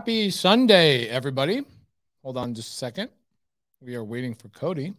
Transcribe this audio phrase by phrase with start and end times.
[0.00, 1.62] Happy Sunday, everybody.
[2.22, 3.10] Hold on just a second.
[3.82, 4.94] We are waiting for Cody.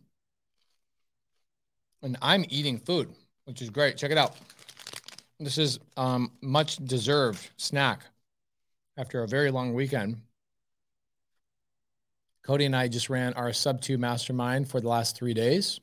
[2.03, 3.09] And I'm eating food,
[3.45, 3.97] which is great.
[3.97, 4.35] Check it out.
[5.39, 8.01] This is um, much deserved snack
[8.95, 10.21] after a very long weekend.
[12.43, 15.79] Cody and I just ran our sub two mastermind for the last three days.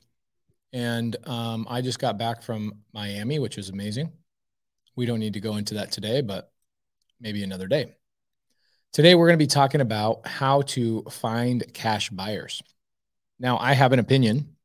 [0.73, 4.13] And um, I just got back from Miami, which was amazing.
[4.95, 6.53] We don't need to go into that today, but
[7.21, 7.98] maybe another day.
[8.93, 12.63] Today, we're going to be talking about how to find cash buyers.
[13.39, 14.57] Now, I have an opinion.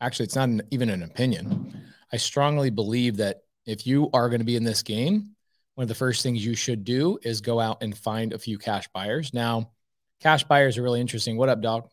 [0.00, 1.82] Actually, it's not an, even an opinion.
[2.12, 5.34] I strongly believe that if you are going to be in this game,
[5.74, 8.56] one of the first things you should do is go out and find a few
[8.56, 9.34] cash buyers.
[9.34, 9.72] Now,
[10.20, 11.36] cash buyers are really interesting.
[11.36, 11.88] What up, dog?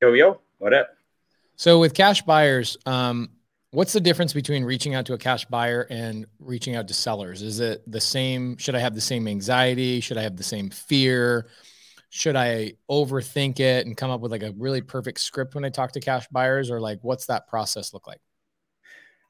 [0.00, 0.88] Yo, yo, what up?
[1.56, 3.30] So, with cash buyers, um,
[3.72, 7.40] What's the difference between reaching out to a cash buyer and reaching out to sellers?
[7.40, 8.56] Is it the same?
[8.56, 10.00] Should I have the same anxiety?
[10.00, 11.48] Should I have the same fear?
[12.08, 15.68] Should I overthink it and come up with like a really perfect script when I
[15.68, 18.20] talk to cash buyers or like what's that process look like?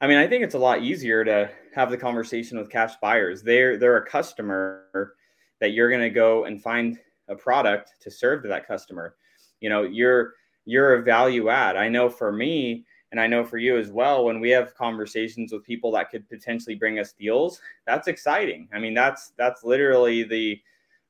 [0.01, 3.43] I mean, I think it's a lot easier to have the conversation with cash buyers.
[3.43, 5.13] They're they're a customer
[5.59, 6.97] that you're going to go and find
[7.27, 9.15] a product to serve to that customer.
[9.59, 10.33] You know, you're
[10.65, 11.77] you're a value add.
[11.77, 15.51] I know for me, and I know for you as well, when we have conversations
[15.51, 18.69] with people that could potentially bring us deals, that's exciting.
[18.73, 20.61] I mean, that's that's literally the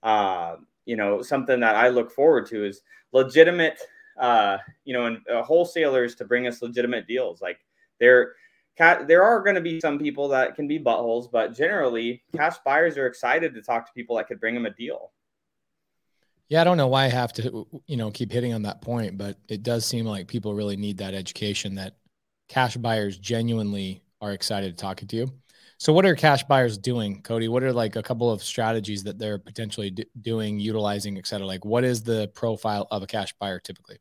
[0.02, 2.82] uh, you know something that I look forward to is
[3.12, 3.80] legitimate
[4.18, 7.42] uh, you know and uh, wholesalers to bring us legitimate deals.
[7.42, 7.60] Like
[8.00, 8.34] there,
[8.80, 12.98] there are going to be some people that can be buttholes, but generally, cash buyers
[12.98, 15.12] are excited to talk to people that could bring them a deal.
[16.52, 19.18] Yeah, I don't know why I have to, you know, keep hitting on that point,
[19.18, 21.96] but it does seem like people really need that education that
[22.50, 25.32] cash buyers genuinely are excited to talking to you.
[25.78, 27.48] So, what are cash buyers doing, Cody?
[27.48, 31.48] What are like a couple of strategies that they're potentially doing, utilizing, et cetera?
[31.48, 34.00] Like, what is the profile of a cash buyer typically?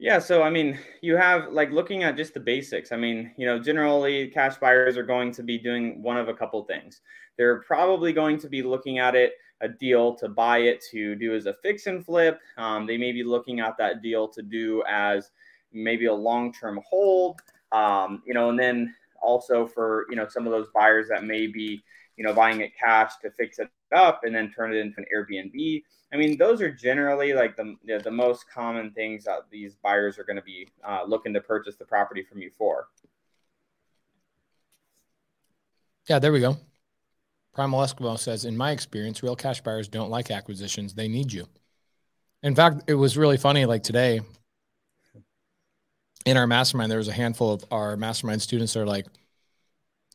[0.00, 2.90] Yeah, so I mean, you have like looking at just the basics.
[2.90, 6.34] I mean, you know, generally cash buyers are going to be doing one of a
[6.34, 7.00] couple things.
[7.38, 11.34] They're probably going to be looking at it a deal to buy it to do
[11.34, 12.40] as a fix and flip.
[12.56, 15.30] Um, they may be looking at that deal to do as
[15.72, 17.40] maybe a long term hold.
[17.72, 21.46] Um, you know, and then also for you know some of those buyers that may
[21.46, 21.82] be
[22.16, 25.06] you know buying it cash to fix it up and then turn it into an
[25.14, 25.82] Airbnb.
[26.12, 30.24] I mean, those are generally like the the, most common things that these buyers are
[30.24, 32.88] going to be uh, looking to purchase the property from you for.
[36.08, 36.56] Yeah, there we go.
[37.54, 40.92] Primal Eskimo says, in my experience, real cash buyers don't like acquisitions.
[40.92, 41.46] They need you.
[42.42, 43.64] In fact, it was really funny.
[43.64, 44.20] Like today
[46.26, 49.06] in our mastermind, there was a handful of our mastermind students that are like,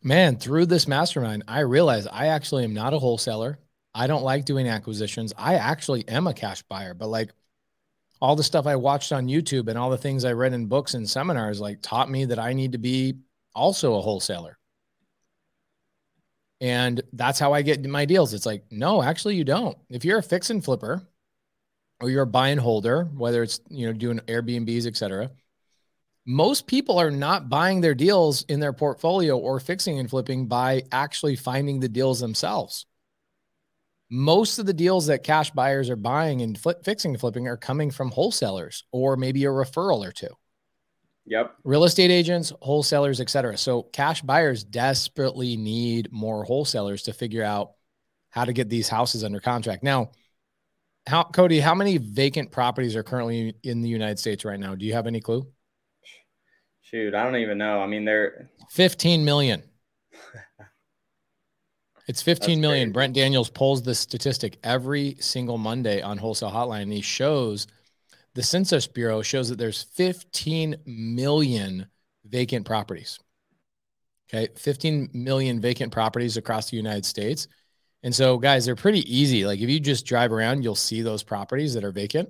[0.03, 3.57] man, through this mastermind, I realized I actually am not a wholesaler.
[3.95, 5.33] I don't like doing acquisitions.
[5.37, 7.31] I actually am a cash buyer, but like
[8.21, 10.93] all the stuff I watched on YouTube and all the things I read in books
[10.93, 13.15] and seminars like taught me that I need to be
[13.55, 14.58] also a wholesaler.
[16.61, 18.33] And that's how I get my deals.
[18.33, 19.77] It's like, no, actually, you don't.
[19.89, 21.01] If you're a fix and flipper
[22.01, 25.31] or you're a buy and holder, whether it's, you know, doing Airbnbs, et cetera,
[26.25, 30.83] most people are not buying their deals in their portfolio or fixing and flipping by
[30.91, 32.85] actually finding the deals themselves.
[34.11, 37.89] Most of the deals that cash buyers are buying and fixing and flipping are coming
[37.89, 40.29] from wholesalers or maybe a referral or two.
[41.29, 41.57] Yep.
[41.63, 43.55] Real estate agents, wholesalers, etc.
[43.55, 47.73] So cash buyers desperately need more wholesalers to figure out
[48.31, 49.83] how to get these houses under contract.
[49.83, 50.09] Now,
[51.07, 54.73] how Cody, how many vacant properties are currently in the United States right now?
[54.73, 55.47] Do you have any clue?
[56.81, 57.79] Shoot, I don't even know.
[57.79, 59.63] I mean, they're 15 million.
[62.07, 62.87] It's 15 million.
[62.87, 62.93] Crazy.
[62.93, 67.67] Brent Daniels pulls this statistic every single Monday on Wholesale Hotline, and he shows
[68.35, 71.87] the Census Bureau shows that there's 15 million
[72.25, 73.19] vacant properties.
[74.29, 77.47] Okay, 15 million vacant properties across the United States.
[78.03, 79.45] And so, guys, they're pretty easy.
[79.45, 82.29] Like, if you just drive around, you'll see those properties that are vacant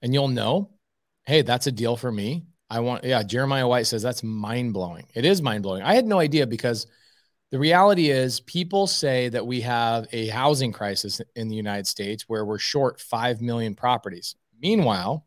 [0.00, 0.70] and you'll know,
[1.26, 2.44] hey, that's a deal for me.
[2.70, 5.06] I want, yeah, Jeremiah White says that's mind blowing.
[5.14, 5.82] It is mind blowing.
[5.82, 6.86] I had no idea because
[7.50, 12.24] the reality is people say that we have a housing crisis in the United States
[12.26, 14.36] where we're short 5 million properties.
[14.62, 15.26] Meanwhile,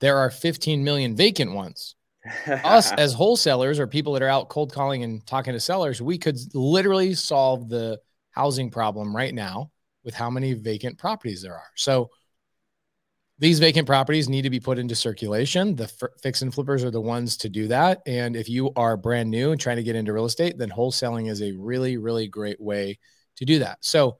[0.00, 1.94] there are 15 million vacant ones.
[2.46, 6.18] Us as wholesalers or people that are out cold calling and talking to sellers, we
[6.18, 9.70] could literally solve the housing problem right now
[10.04, 11.70] with how many vacant properties there are.
[11.76, 12.10] So
[13.38, 15.74] these vacant properties need to be put into circulation.
[15.74, 18.00] The f- fix and flippers are the ones to do that.
[18.06, 21.28] And if you are brand new and trying to get into real estate, then wholesaling
[21.28, 22.98] is a really, really great way
[23.36, 23.78] to do that.
[23.80, 24.18] So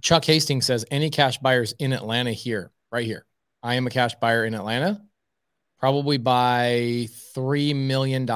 [0.00, 3.26] Chuck Hastings says, any cash buyers in Atlanta here, right here.
[3.68, 4.98] I am a cash buyer in Atlanta.
[5.78, 7.06] Probably buy
[7.36, 8.26] $3 million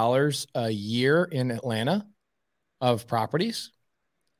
[0.54, 2.06] a year in Atlanta
[2.82, 3.70] of properties.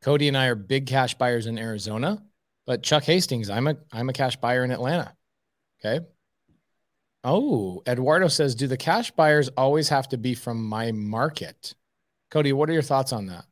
[0.03, 2.23] Cody and I are big cash buyers in Arizona,
[2.67, 5.17] but Chuck Hastings, I'm a I'm a cash buyer in Atlanta.
[5.81, 6.05] Okay.
[7.25, 11.75] Oh, Eduardo says, do the cash buyers always have to be from my market?
[12.31, 13.47] Cody, what are your thoughts on that?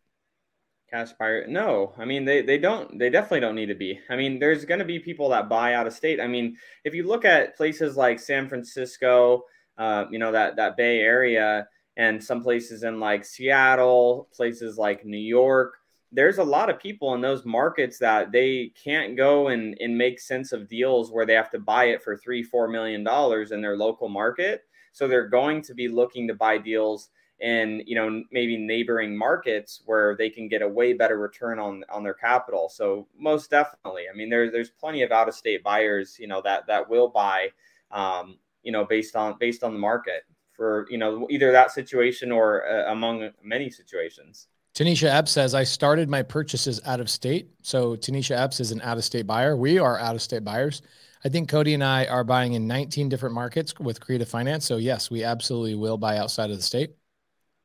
[0.90, 1.46] Cash buyer?
[1.46, 4.00] No, I mean they they don't they definitely don't need to be.
[4.08, 6.20] I mean, there's going to be people that buy out of state.
[6.20, 9.44] I mean, if you look at places like San Francisco,
[9.78, 15.04] uh, you know that that Bay Area, and some places in like Seattle, places like
[15.04, 15.74] New York,
[16.12, 20.18] there's a lot of people in those markets that they can't go and, and make
[20.18, 23.60] sense of deals where they have to buy it for three, four million dollars in
[23.60, 24.62] their local market.
[24.92, 27.10] So they're going to be looking to buy deals
[27.40, 31.82] in you know maybe neighboring markets where they can get a way better return on
[31.90, 35.62] on their capital so most definitely i mean there's there's plenty of out of state
[35.64, 37.48] buyers you know that that will buy
[37.90, 42.30] um, you know based on based on the market for you know either that situation
[42.30, 47.50] or uh, among many situations Tanisha Epps says, I started my purchases out of state.
[47.60, 49.56] So Tanisha Epps is an out of state buyer.
[49.56, 50.80] We are out of state buyers.
[51.24, 54.64] I think Cody and I are buying in 19 different markets with creative finance.
[54.64, 56.94] So, yes, we absolutely will buy outside of the state.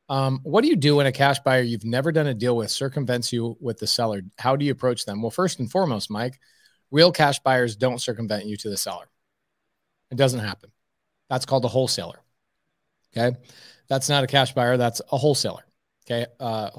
[0.08, 2.70] Um, what do you do when a cash buyer you've never done a deal with
[2.70, 4.22] circumvents you with the seller?
[4.38, 5.20] How do you approach them?
[5.20, 6.38] Well, first and foremost, Mike,
[6.90, 9.06] real cash buyers don't circumvent you to the seller.
[10.10, 10.70] It doesn't happen.
[11.28, 12.20] That's called a wholesaler.
[13.16, 13.36] Okay.
[13.88, 15.64] That's not a cash buyer, that's a wholesaler.
[16.04, 16.26] Okay.
[16.38, 16.70] Uh,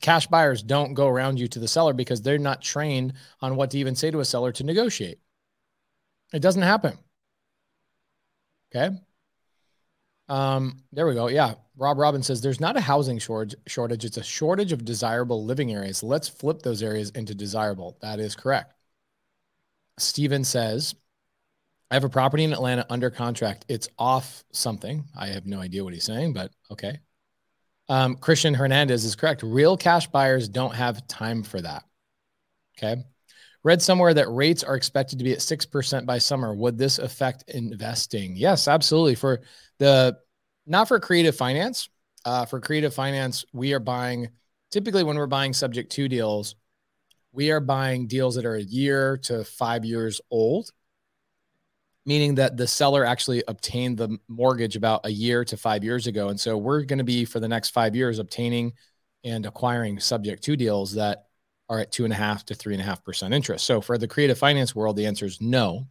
[0.00, 3.70] cash buyers don't go around you to the seller because they're not trained on what
[3.70, 5.18] to even say to a seller to negotiate.
[6.32, 6.98] It doesn't happen.
[8.74, 8.96] Okay.
[10.30, 11.28] Um, there we go.
[11.28, 11.54] Yeah.
[11.76, 14.04] Rob Robin says there's not a housing shortage shortage.
[14.04, 16.02] It's a shortage of desirable living areas.
[16.02, 17.98] Let's flip those areas into desirable.
[18.00, 18.72] That is correct.
[19.98, 20.94] Steven says,
[21.90, 23.64] I have a property in Atlanta under contract.
[23.68, 25.04] It's off something.
[25.18, 27.00] I have no idea what he's saying, but okay.
[27.88, 29.42] Um, Christian Hernandez is correct.
[29.42, 31.82] Real cash buyers don't have time for that.
[32.78, 33.02] Okay.
[33.64, 36.54] Read somewhere that rates are expected to be at 6% by summer.
[36.54, 38.36] Would this affect investing?
[38.36, 39.16] Yes, absolutely.
[39.16, 39.40] For
[39.80, 40.18] the
[40.66, 41.88] not for creative finance,
[42.24, 44.28] uh, for creative finance, we are buying
[44.70, 46.54] typically when we're buying subject to deals,
[47.32, 50.70] we are buying deals that are a year to five years old,
[52.06, 56.28] meaning that the seller actually obtained the mortgage about a year to five years ago.
[56.28, 58.74] And so we're going to be for the next five years obtaining
[59.24, 61.24] and acquiring subject to deals that
[61.68, 63.64] are at two and a half to three and a half percent interest.
[63.64, 65.86] So for the creative finance world, the answer is no.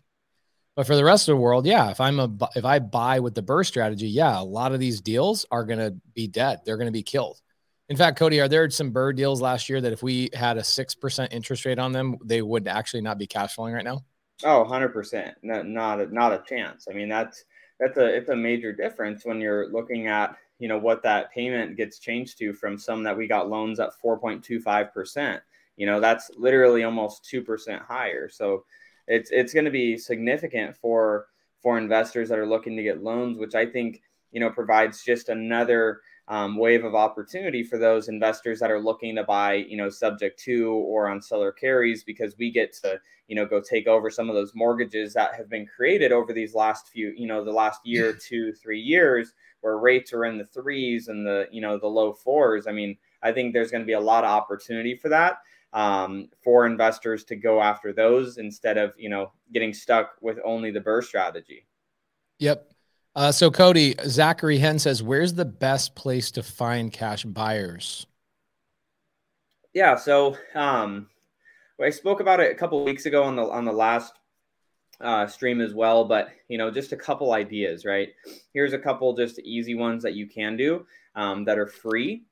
[0.79, 3.35] But for the rest of the world, yeah, if I'm a if I buy with
[3.35, 6.61] the BRRRR strategy, yeah, a lot of these deals are going to be dead.
[6.63, 7.41] They're going to be killed.
[7.89, 10.63] In fact, Cody, are there some BRRRR deals last year that if we had a
[10.63, 14.05] six percent interest rate on them, they would actually not be cash flowing right now?
[14.45, 15.35] Oh, 100 percent.
[15.43, 16.87] Not a, not a chance.
[16.89, 17.43] I mean, that's
[17.77, 21.75] that's a it's a major difference when you're looking at you know what that payment
[21.75, 25.41] gets changed to from some that we got loans at 4.25 percent.
[25.75, 28.29] You know, that's literally almost two percent higher.
[28.29, 28.63] So
[29.09, 31.25] it's it's going to be significant for
[31.61, 34.01] for investors that are looking to get loans, which I think
[34.31, 39.15] you know provides just another um, wave of opportunity for those investors that are looking
[39.15, 43.35] to buy you know subject to or on seller carries because we get to you
[43.35, 46.87] know go take over some of those mortgages that have been created over these last
[46.89, 51.07] few you know the last year two three years where rates are in the threes
[51.07, 52.67] and the you know the low fours.
[52.67, 55.39] I mean i think there's going to be a lot of opportunity for that
[55.73, 60.71] um, for investors to go after those instead of you know getting stuck with only
[60.71, 61.65] the BRRRR strategy.
[62.39, 62.71] Yep.
[63.15, 68.07] Uh, so Cody Zachary Hen says, "Where's the best place to find cash buyers?"
[69.73, 69.95] Yeah.
[69.95, 71.09] So um,
[71.81, 74.13] I spoke about it a couple weeks ago on the on the last
[75.01, 78.09] uh, stream as well, but you know, just a couple ideas, right?
[78.53, 80.85] Here's a couple just easy ones that you can do
[81.15, 82.23] um, that are free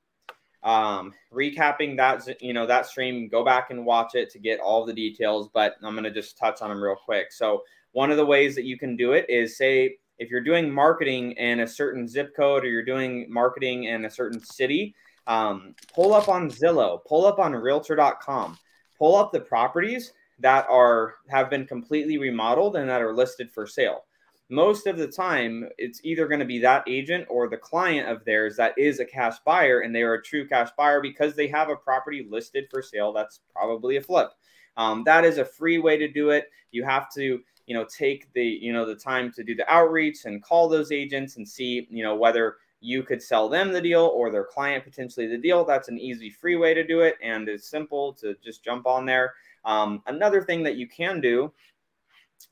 [0.62, 4.84] um, recapping that you know that stream go back and watch it to get all
[4.84, 7.32] the details but i'm going to just touch on them real quick.
[7.32, 7.62] So
[7.92, 11.32] one of the ways that you can do it is say if you're doing marketing
[11.32, 14.94] in a certain zip code or you're doing marketing in a certain city
[15.26, 18.58] um, pull up on zillow pull up on realtor.com
[18.98, 23.66] pull up the properties that are have been completely remodeled and that are listed for
[23.66, 24.04] sale
[24.48, 28.24] most of the time it's either going to be that agent or the client of
[28.24, 31.46] theirs that is a cash buyer and they are a true cash buyer because they
[31.46, 34.30] have a property listed for sale that's probably a flip
[34.76, 38.32] um, that is a free way to do it you have to you know take
[38.32, 41.86] the you know the time to do the outreach and call those agents and see
[41.90, 45.64] you know whether you could sell them the deal or their client potentially the deal.
[45.64, 47.16] That's an easy, free way to do it.
[47.22, 49.34] And it's simple to just jump on there.
[49.64, 51.52] Um, another thing that you can do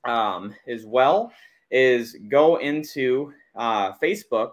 [0.04, 1.32] um, as well
[1.70, 4.50] is go into uh, Facebook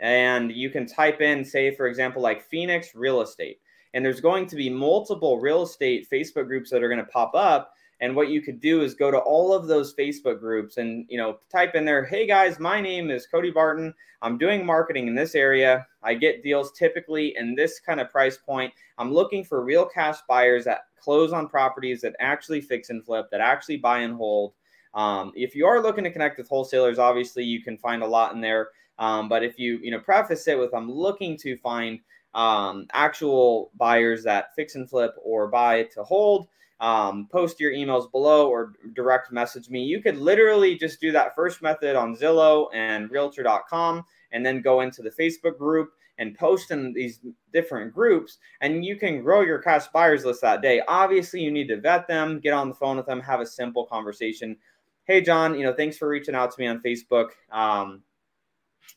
[0.00, 3.58] and you can type in, say, for example, like Phoenix real estate.
[3.94, 7.34] And there's going to be multiple real estate Facebook groups that are going to pop
[7.34, 11.06] up and what you could do is go to all of those Facebook groups and
[11.08, 13.94] you know type in there, "Hey guys, my name is Cody Barton.
[14.22, 15.86] I'm doing marketing in this area.
[16.02, 18.72] I get deals typically in this kind of price point.
[18.98, 23.30] I'm looking for real cash buyers that close on properties that actually fix and flip,
[23.30, 24.52] that actually buy and hold.
[24.94, 28.34] Um, if you are looking to connect with wholesalers, obviously you can find a lot
[28.34, 28.68] in there.
[28.98, 32.00] Um, but if you you know preface it with, "I'm looking to find
[32.34, 36.48] um, actual buyers that fix and flip or buy to hold."
[36.82, 39.84] um, post your emails below or direct message me.
[39.84, 44.80] You could literally just do that first method on Zillow and realtor.com and then go
[44.80, 47.20] into the Facebook group and post in these
[47.52, 50.82] different groups and you can grow your cash buyers list that day.
[50.88, 53.86] Obviously, you need to vet them, get on the phone with them, have a simple
[53.86, 54.56] conversation.
[55.04, 57.30] Hey, John, you know, thanks for reaching out to me on Facebook.
[57.50, 58.02] Um,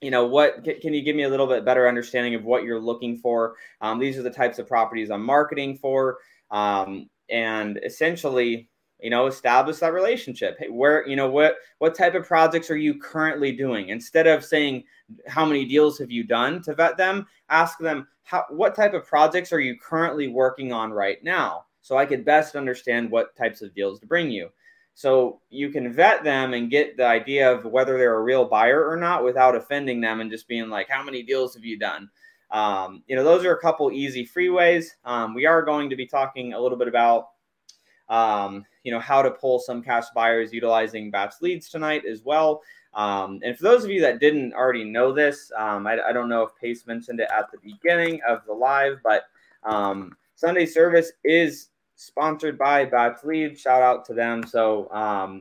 [0.02, 2.80] you know what can you give me a little bit better understanding of what you're
[2.80, 3.56] looking for?
[3.82, 6.20] Um, these are the types of properties i'm marketing for.
[6.52, 8.70] Um, and essentially
[9.02, 10.58] you know establish that relationship.
[10.60, 13.90] Hey, where you know what what type of projects are you currently doing?
[13.90, 14.84] Instead of saying
[15.28, 19.08] how many deals have you done to vet them ask them how what type of
[19.08, 21.66] projects are you currently working on right now?
[21.82, 24.50] So i could best understand what types of deals to bring you
[24.96, 28.90] so you can vet them and get the idea of whether they're a real buyer
[28.90, 32.10] or not without offending them and just being like how many deals have you done
[32.52, 34.88] um, you know, those are a couple easy freeways.
[35.04, 37.30] Um, we are going to be talking a little bit about,
[38.10, 42.62] um, you know, how to pull some cash buyers utilizing batch leads tonight as well.
[42.94, 46.30] Um, and for those of you that didn't already know this, um, I, I, don't
[46.30, 49.24] know if Pace mentioned it at the beginning of the live, but
[49.64, 53.60] um, Sunday service is sponsored by Batch Leads.
[53.60, 54.46] Shout out to them.
[54.46, 54.90] So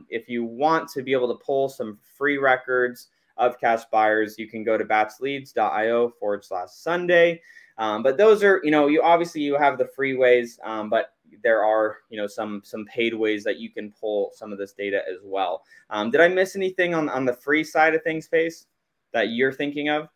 [0.09, 4.47] if you want to be able to pull some free records, of cash buyers, you
[4.47, 7.41] can go to batchleads.io forward slash Sunday.
[7.77, 11.13] Um, but those are, you know, you obviously you have the free ways, um, but
[11.43, 14.71] there are, you know, some some paid ways that you can pull some of this
[14.71, 15.63] data as well.
[15.89, 18.67] Um, did I miss anything on on the free side of things, Pace,
[19.11, 20.07] that you're thinking of?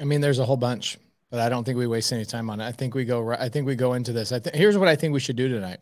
[0.00, 0.98] I mean, there's a whole bunch,
[1.30, 2.66] but I don't think we waste any time on it.
[2.66, 3.32] I think we go.
[3.32, 4.32] I think we go into this.
[4.32, 5.80] I think here's what I think we should do tonight.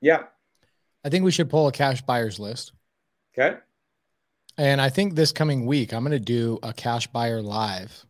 [0.00, 0.24] Yeah,
[1.04, 2.72] I think we should pull a cash buyers list.
[3.36, 3.56] Okay.
[4.58, 8.04] And I think this coming week, I'm going to do a cash buyer live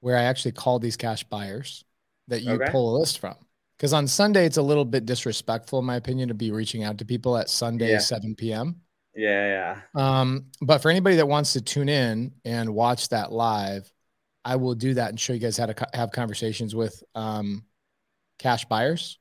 [0.00, 1.84] where I actually call these cash buyers
[2.28, 2.70] that you okay.
[2.70, 3.36] pull a list from.
[3.76, 6.98] Because on Sunday, it's a little bit disrespectful, in my opinion, to be reaching out
[6.98, 7.98] to people at Sunday, yeah.
[7.98, 8.80] 7 p.m.
[9.14, 10.20] Yeah, yeah.
[10.20, 13.90] Um, but for anybody that wants to tune in and watch that live,
[14.44, 17.64] I will do that and show you guys how to co- have conversations with um,
[18.38, 19.18] cash buyers.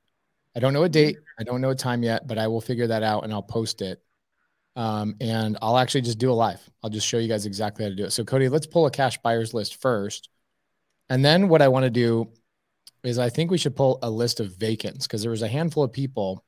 [0.56, 2.88] I don't know a date, I don't know a time yet, but I will figure
[2.88, 4.02] that out and I'll post it
[4.76, 6.62] um, and I'll actually just do a live.
[6.82, 8.12] I'll just show you guys exactly how to do it.
[8.12, 10.30] So, Cody, let's pull a cash buyers list first.
[11.10, 12.30] And then what I want to do
[13.04, 15.84] is I think we should pull a list of vacants because there was a handful
[15.84, 16.46] of people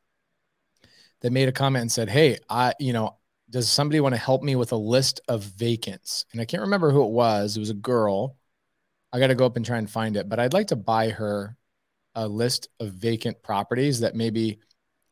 [1.21, 3.17] that made a comment and said, Hey, I, you know,
[3.49, 6.25] does somebody want to help me with a list of vacants?
[6.31, 7.57] And I can't remember who it was.
[7.57, 8.37] It was a girl.
[9.13, 11.09] I got to go up and try and find it, but I'd like to buy
[11.09, 11.55] her
[12.15, 14.59] a list of vacant properties that maybe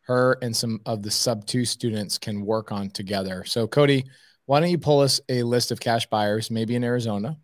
[0.02, 3.44] her and some of the sub two students can work on together.
[3.46, 4.06] So, Cody,
[4.46, 7.38] why don't you pull us a list of cash buyers, maybe in Arizona?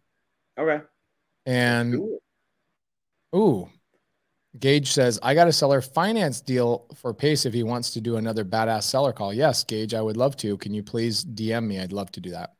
[0.57, 0.81] Okay.
[1.45, 1.99] And
[3.35, 3.69] ooh,
[4.57, 8.15] Gage says, I got a seller finance deal for Pace if he wants to do
[8.15, 9.33] another badass seller call.
[9.33, 10.57] Yes, Gage, I would love to.
[10.57, 11.79] Can you please DM me?
[11.79, 12.53] I'd love to do that.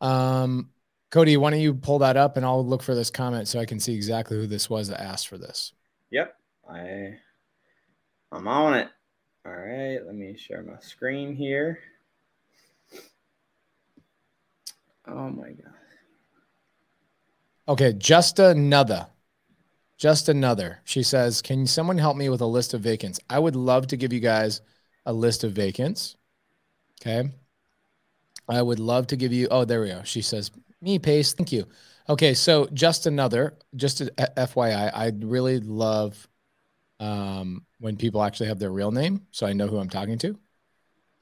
[0.00, 0.70] Um,
[1.10, 3.64] Cody, why don't you pull that up and I'll look for this comment so I
[3.64, 5.72] can see exactly who this was that asked for this.
[6.10, 6.36] Yep.
[6.70, 7.14] I
[8.30, 8.88] I'm on it.
[9.46, 11.78] All right, let me share my screen here.
[15.06, 15.72] Oh my God.
[17.68, 19.06] Okay, just another.
[19.96, 20.80] Just another.
[20.84, 23.18] She says, Can someone help me with a list of vacants?
[23.30, 24.60] I would love to give you guys
[25.06, 26.16] a list of vacants.
[27.00, 27.30] Okay.
[28.48, 29.48] I would love to give you.
[29.50, 30.02] Oh, there we go.
[30.04, 31.32] She says, Me, Pace.
[31.32, 31.66] Thank you.
[32.08, 32.34] Okay.
[32.34, 34.06] So, just another, just a,
[34.36, 36.28] FYI, I'd really love
[37.00, 40.38] um, when people actually have their real name, so I know who I'm talking to.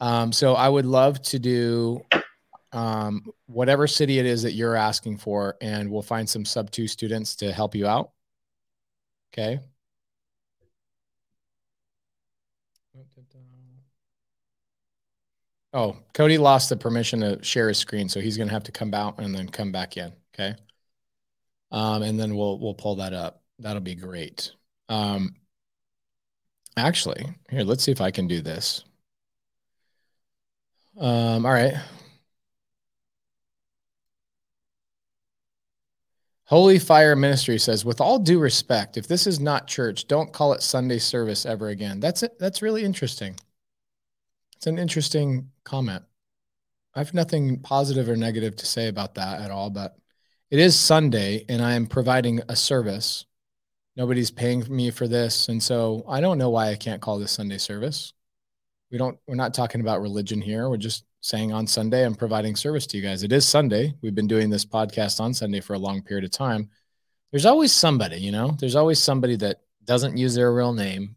[0.00, 2.02] Um, so I would love to do
[2.72, 6.86] um, whatever city it is that you're asking for, and we'll find some sub two
[6.86, 8.10] students to help you out.
[9.32, 9.60] Okay.
[15.76, 18.72] Oh, Cody lost the permission to share his screen, so he's going to have to
[18.72, 20.10] come out and then come back in.
[20.34, 20.54] Okay.
[21.70, 23.42] Um, and then we'll we'll pull that up.
[23.58, 24.52] That'll be great.
[24.88, 25.36] Um,
[26.78, 28.84] actually, here, let's see if I can do this.
[30.98, 31.74] Um, all right.
[36.44, 40.54] Holy Fire Ministry says, with all due respect, if this is not church, don't call
[40.54, 42.00] it Sunday service ever again.
[42.00, 42.38] That's it.
[42.38, 43.36] That's really interesting.
[44.66, 46.02] It's an interesting comment.
[46.92, 49.96] I have nothing positive or negative to say about that at all, but
[50.50, 53.26] it is Sunday and I am providing a service.
[53.94, 55.48] Nobody's paying me for this.
[55.48, 58.12] And so I don't know why I can't call this Sunday service.
[58.90, 60.68] We don't, we're not talking about religion here.
[60.68, 63.22] We're just saying on Sunday, I'm providing service to you guys.
[63.22, 63.94] It is Sunday.
[64.02, 66.70] We've been doing this podcast on Sunday for a long period of time.
[67.30, 71.14] There's always somebody, you know, there's always somebody that doesn't use their real name,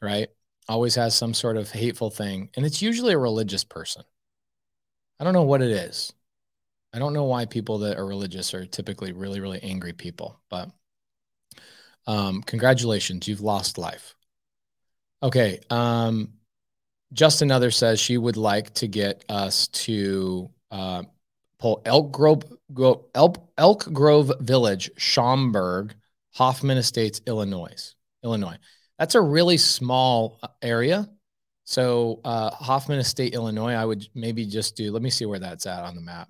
[0.00, 0.28] right?
[0.68, 2.50] Always has some sort of hateful thing.
[2.56, 4.04] And it's usually a religious person.
[5.18, 6.12] I don't know what it is.
[6.92, 10.70] I don't know why people that are religious are typically really, really angry people, but
[12.06, 14.14] um, congratulations, you've lost life.
[15.22, 15.60] Okay.
[15.70, 16.34] Um,
[17.12, 21.04] just another says she would like to get us to uh,
[21.58, 22.42] pull Elk Grove,
[23.14, 25.94] Elk, Elk Grove Village, Schaumburg,
[26.32, 27.94] Hoffman Estates, Illinois.
[28.24, 28.56] Illinois.
[29.02, 31.10] That's a really small uh, area.
[31.64, 33.72] So uh, Hoffman Estate, Illinois.
[33.72, 34.92] I would maybe just do.
[34.92, 36.28] Let me see where that's at on the map.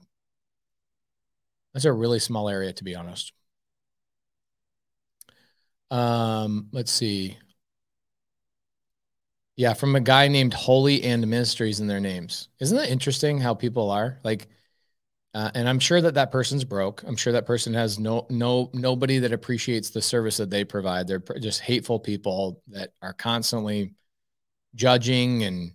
[1.74, 3.34] That's a really small area, to be honest.
[5.90, 7.36] Um, let's see.
[9.56, 12.48] Yeah, from a guy named Holy and Ministries in their names.
[12.58, 14.48] Isn't that interesting how people are like?
[15.34, 17.02] Uh, and I'm sure that that person's broke.
[17.06, 21.06] I'm sure that person has no no nobody that appreciates the service that they provide.
[21.06, 23.94] They're just hateful people that are constantly
[24.74, 25.72] judging and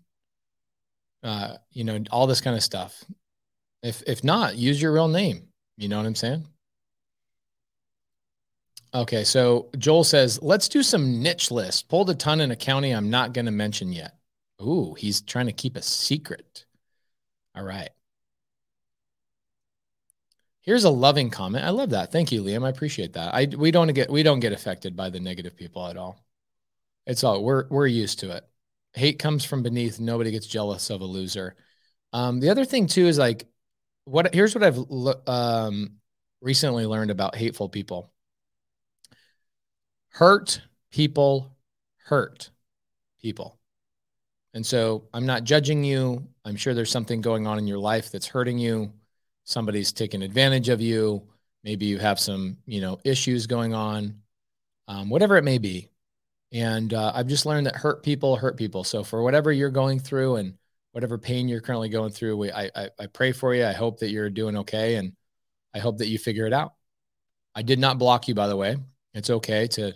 [1.23, 3.03] uh, you know all this kind of stuff.
[3.81, 5.47] If if not, use your real name.
[5.77, 6.45] You know what I'm saying?
[8.93, 11.89] Okay, so Joel says, let's do some niche list.
[11.89, 14.15] Pulled a ton in a county I'm not going to mention yet.
[14.61, 16.65] Ooh, he's trying to keep a secret.
[17.55, 17.89] All right.
[20.67, 21.63] Here's a loving comment.
[21.63, 22.11] I love that.
[22.11, 22.65] Thank you, Liam.
[22.65, 23.33] I appreciate that.
[23.33, 26.25] I we don't get we don't get affected by the negative people at all.
[27.05, 28.43] It's all we're we're used to it.
[28.91, 29.97] Hate comes from beneath.
[30.01, 31.55] Nobody gets jealous of a loser.
[32.11, 33.47] Um, the other thing too is like
[34.03, 34.77] what here's what I've
[35.29, 35.99] um,
[36.41, 38.11] recently learned about hateful people
[40.09, 41.55] hurt people
[42.07, 42.49] hurt
[43.21, 43.57] people.
[44.53, 46.27] And so I'm not judging you.
[46.43, 48.91] I'm sure there's something going on in your life that's hurting you.
[49.47, 51.23] Somebody's taking advantage of you.
[51.63, 54.21] Maybe you have some, you know, issues going on,
[54.89, 55.87] um, whatever it may be.
[56.51, 58.83] And uh, I've just learned that hurt people hurt people.
[58.83, 60.55] So for whatever you're going through and
[60.91, 63.65] whatever pain you're currently going through, we, I, I, I pray for you.
[63.65, 65.13] I hope that you're doing okay, and
[65.73, 66.73] I hope that you figure it out.
[67.55, 68.75] I did not block you, by the way.
[69.13, 69.93] It's okay to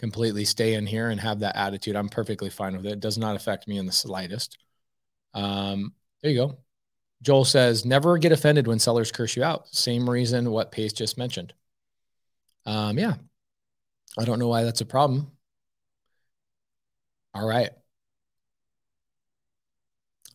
[0.00, 1.94] completely stay in here and have that attitude.
[1.94, 2.94] I'm perfectly fine with it.
[2.94, 4.58] It does not affect me in the slightest.
[5.34, 6.58] Um, there you go.
[7.22, 9.68] Joel says, never get offended when sellers curse you out.
[9.68, 11.52] Same reason what Pace just mentioned.
[12.64, 13.14] Um, yeah.
[14.18, 15.30] I don't know why that's a problem.
[17.34, 17.70] All right.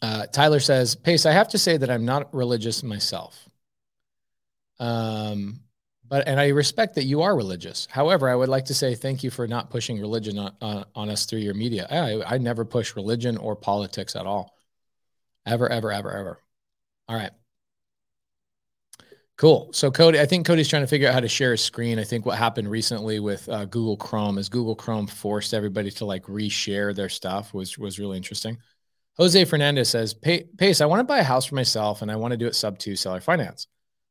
[0.02, 3.48] Uh, Tyler says, Pace, I have to say that I'm not religious myself.
[4.80, 5.62] Um,
[6.06, 7.88] but and I respect that you are religious.
[7.90, 11.10] However, I would like to say thank you for not pushing religion on, on, on
[11.10, 11.88] us through your media.
[11.90, 14.58] I, I never push religion or politics at all,
[15.46, 16.43] ever, ever, ever, ever.
[17.14, 17.30] All right.
[19.38, 19.70] Cool.
[19.72, 22.00] So Cody, I think Cody's trying to figure out how to share his screen.
[22.00, 26.06] I think what happened recently with uh, Google Chrome is Google Chrome forced everybody to
[26.06, 28.58] like reshare their stuff was was really interesting.
[29.18, 32.32] Jose Fernandez says, Pace, I want to buy a house for myself and I want
[32.32, 33.68] to do it sub two seller finance.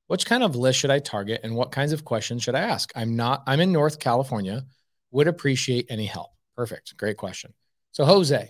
[0.07, 2.93] Which kind of list should I target and what kinds of questions should I ask?
[2.95, 4.65] I'm not, I'm in North California,
[5.11, 6.31] would appreciate any help.
[6.55, 6.97] Perfect.
[6.97, 7.53] Great question.
[7.91, 8.49] So, Jose,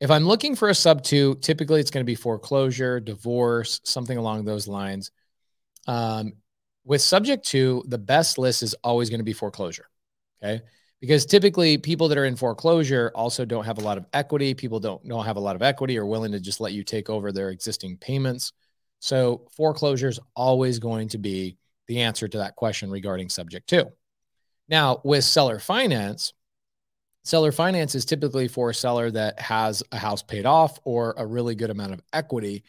[0.00, 4.16] if I'm looking for a sub two, typically it's going to be foreclosure, divorce, something
[4.16, 5.10] along those lines.
[5.86, 6.34] Um,
[6.84, 9.86] with subject to, the best list is always going to be foreclosure.
[10.42, 10.62] Okay.
[11.00, 14.54] Because typically people that are in foreclosure also don't have a lot of equity.
[14.54, 17.08] People don't, don't have a lot of equity or willing to just let you take
[17.08, 18.52] over their existing payments.
[19.00, 21.56] So foreclosure is always going to be
[21.86, 23.92] the answer to that question regarding subject to.
[24.68, 26.34] Now, with seller finance,
[27.28, 31.26] seller finance is typically for a seller that has a house paid off or a
[31.26, 32.64] really good amount of equity.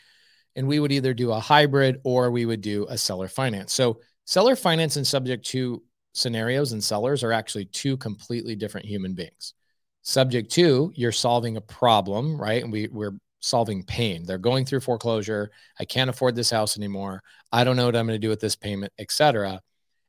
[0.57, 3.71] And we would either do a hybrid or we would do a seller finance.
[3.71, 5.81] So, seller finance and subject to
[6.13, 9.53] scenarios and sellers are actually two completely different human beings.
[10.01, 12.61] Subject to, you're solving a problem, right?
[12.61, 14.25] And we, we're solving pain.
[14.25, 15.51] They're going through foreclosure.
[15.79, 17.23] I can't afford this house anymore.
[17.51, 19.61] I don't know what I'm going to do with this payment, etc.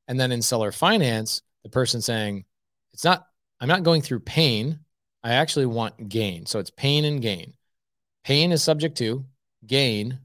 [0.09, 2.45] And then in seller finance, the person saying,
[2.93, 3.27] it's not,
[3.61, 4.81] I'm not going through pain.
[5.23, 6.47] I actually want gain.
[6.47, 7.53] So it's pain and gain.
[8.25, 9.25] Pain is subject to,
[9.67, 10.19] gain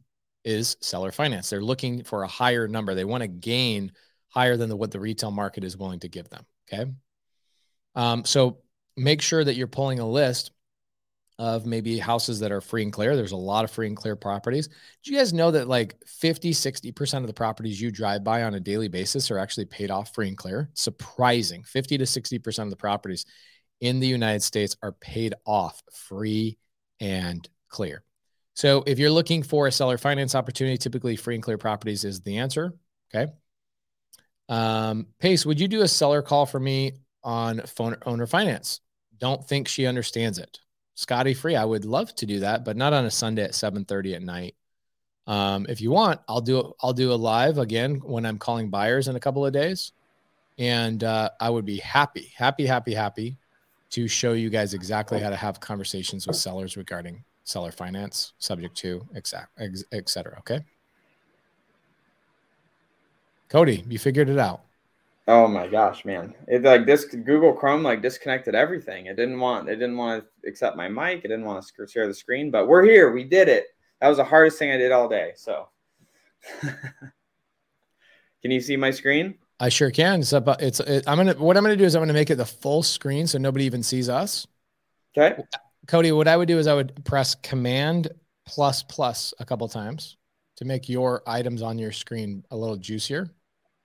[0.43, 1.49] is seller finance.
[1.49, 2.95] They're looking for a higher number.
[2.95, 3.91] They want to gain
[4.29, 6.45] higher than the, what the retail market is willing to give them.
[6.71, 6.91] Okay.
[7.95, 8.59] Um, so
[8.95, 10.51] make sure that you're pulling a list
[11.37, 13.15] of maybe houses that are free and clear.
[13.15, 14.67] There's a lot of free and clear properties.
[14.67, 18.53] Do you guys know that like 50, 60% of the properties you drive by on
[18.53, 20.69] a daily basis are actually paid off free and clear?
[20.73, 21.63] Surprising.
[21.63, 23.25] 50 to 60% of the properties
[23.81, 26.57] in the United States are paid off free
[27.01, 28.03] and clear.
[28.53, 32.21] So if you're looking for a seller finance opportunity, typically free and clear properties is
[32.21, 32.73] the answer.
[33.13, 33.31] Okay.
[34.47, 36.93] Um, Pace, would you do a seller call for me
[37.23, 38.79] on phone owner finance?
[39.17, 40.59] Don't think she understands it.
[40.95, 41.55] Scotty free.
[41.55, 44.55] I would love to do that, but not on a Sunday at 7:30 at night.
[45.27, 49.07] Um, if you want, I'll do I'll do a live again when I'm calling buyers
[49.07, 49.91] in a couple of days,
[50.57, 53.37] and uh, I would be happy, happy, happy, happy
[53.91, 58.75] to show you guys exactly how to have conversations with sellers regarding seller finance, subject
[58.75, 60.37] to exact, et cetera.
[60.39, 60.61] Okay.
[63.49, 64.64] Cody, you figured it out.
[65.27, 66.35] Oh my gosh, man!
[66.47, 69.07] It like this Google Chrome like disconnected everything.
[69.07, 71.25] It didn't want it didn't want to accept my mic.
[71.25, 72.51] It didn't want to share the screen.
[72.51, 73.11] But we're here.
[73.11, 73.65] We did it.
[74.01, 75.31] That was the hardest thing I did all day.
[75.35, 75.67] So,
[76.61, 79.39] can you see my screen?
[79.59, 80.19] I sure can.
[80.19, 80.47] It's up.
[80.61, 80.79] It's.
[80.79, 81.33] It, I'm gonna.
[81.33, 83.81] What I'm gonna do is I'm gonna make it the full screen so nobody even
[83.81, 84.45] sees us.
[85.17, 85.41] Okay.
[85.87, 88.09] Cody, what I would do is I would press Command
[88.45, 90.17] plus plus a couple times
[90.57, 93.29] to make your items on your screen a little juicier.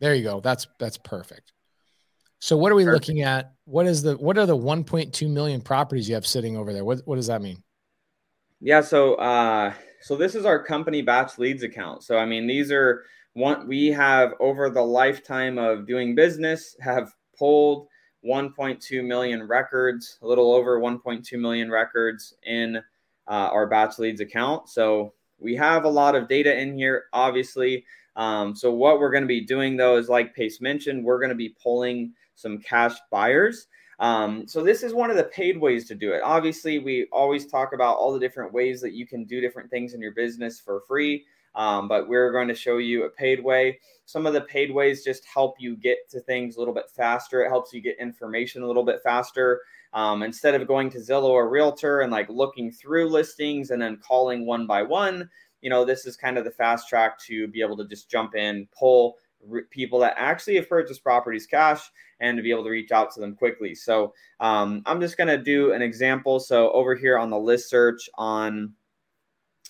[0.00, 0.40] There you go.
[0.40, 1.52] That's that's perfect.
[2.38, 3.08] So what are we perfect.
[3.08, 3.52] looking at?
[3.64, 6.84] What is the what are the 1.2 million properties you have sitting over there?
[6.84, 7.62] What what does that mean?
[8.60, 12.02] Yeah, so uh so this is our company batch leads account.
[12.02, 17.12] So I mean these are one we have over the lifetime of doing business have
[17.38, 17.88] pulled
[18.24, 22.80] 1.2 million records, a little over 1.2 million records in uh,
[23.30, 24.68] our batch leads account.
[24.68, 27.84] So we have a lot of data in here, obviously.
[28.20, 31.30] Um, so what we're going to be doing though is like Pace mentioned, we're going
[31.30, 33.66] to be pulling some cash buyers.
[33.98, 36.20] Um, so this is one of the paid ways to do it.
[36.22, 39.94] Obviously, we always talk about all the different ways that you can do different things
[39.94, 41.24] in your business for free.
[41.54, 43.80] Um, but we're going to show you a paid way.
[44.04, 47.42] Some of the paid ways just help you get to things a little bit faster.
[47.42, 49.62] It helps you get information a little bit faster.
[49.94, 53.98] Um, instead of going to Zillow or Realtor and like looking through listings and then
[54.06, 55.28] calling one by one,
[55.60, 58.34] you know, this is kind of the fast track to be able to just jump
[58.34, 62.70] in, pull re- people that actually have purchased properties cash and to be able to
[62.70, 63.74] reach out to them quickly.
[63.74, 66.40] So um, I'm just going to do an example.
[66.40, 68.74] So over here on the list search on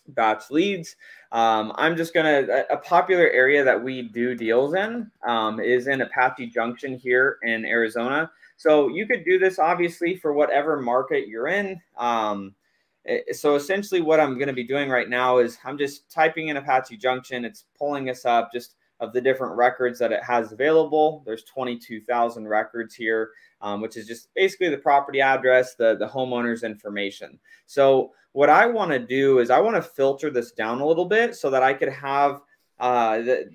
[0.09, 0.96] batch leads,
[1.33, 5.87] um, I'm just going to, a popular area that we do deals in um, is
[5.87, 8.31] in Apache Junction here in Arizona.
[8.57, 11.81] So you could do this obviously for whatever market you're in.
[11.96, 12.55] Um,
[13.32, 16.56] so essentially what I'm going to be doing right now is I'm just typing in
[16.56, 17.44] Apache Junction.
[17.44, 21.22] It's pulling us up just of the different records that it has available.
[21.24, 23.30] There's 22,000 records here,
[23.62, 27.38] um, which is just basically the property address, the, the homeowner's information.
[27.66, 31.06] So what I want to do is I want to filter this down a little
[31.06, 32.42] bit so that I could have
[32.78, 33.50] uh, the,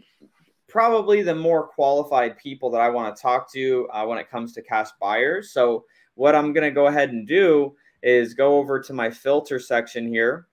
[0.67, 4.53] probably the more qualified people that I want to talk to uh, when it comes
[4.53, 5.51] to cash buyers.
[5.51, 7.75] So what I'm going to go ahead and do
[8.05, 10.47] is go over to my filter section here.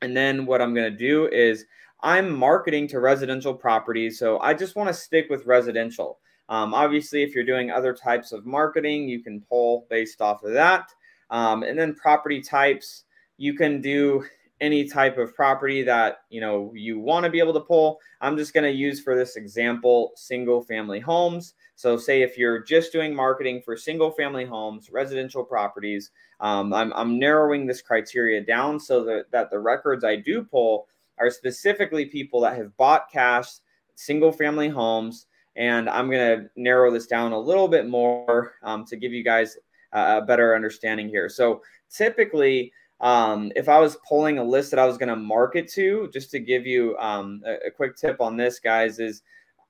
[0.00, 1.66] And then what I'm going to do is
[2.02, 4.18] I'm marketing to residential properties.
[4.18, 6.18] So I just want to stick with residential.
[6.48, 10.54] Um, obviously, if you're doing other types of marketing, you can pull based off of
[10.54, 10.88] that.
[11.28, 13.04] Um, and then property types,
[13.36, 14.24] you can do
[14.64, 18.00] any type of property that you know you want to be able to pull.
[18.20, 21.54] I'm just going to use for this example single family homes.
[21.76, 26.92] So, say if you're just doing marketing for single family homes, residential properties, um, I'm,
[26.94, 30.86] I'm narrowing this criteria down so that, that the records I do pull
[31.18, 33.48] are specifically people that have bought cash
[33.96, 35.26] single family homes.
[35.56, 39.22] And I'm going to narrow this down a little bit more um, to give you
[39.22, 39.56] guys
[39.92, 41.28] a better understanding here.
[41.28, 45.68] So, typically, um, if I was pulling a list that I was going to market
[45.72, 49.22] to, just to give you um, a, a, quick tip on this, guys, is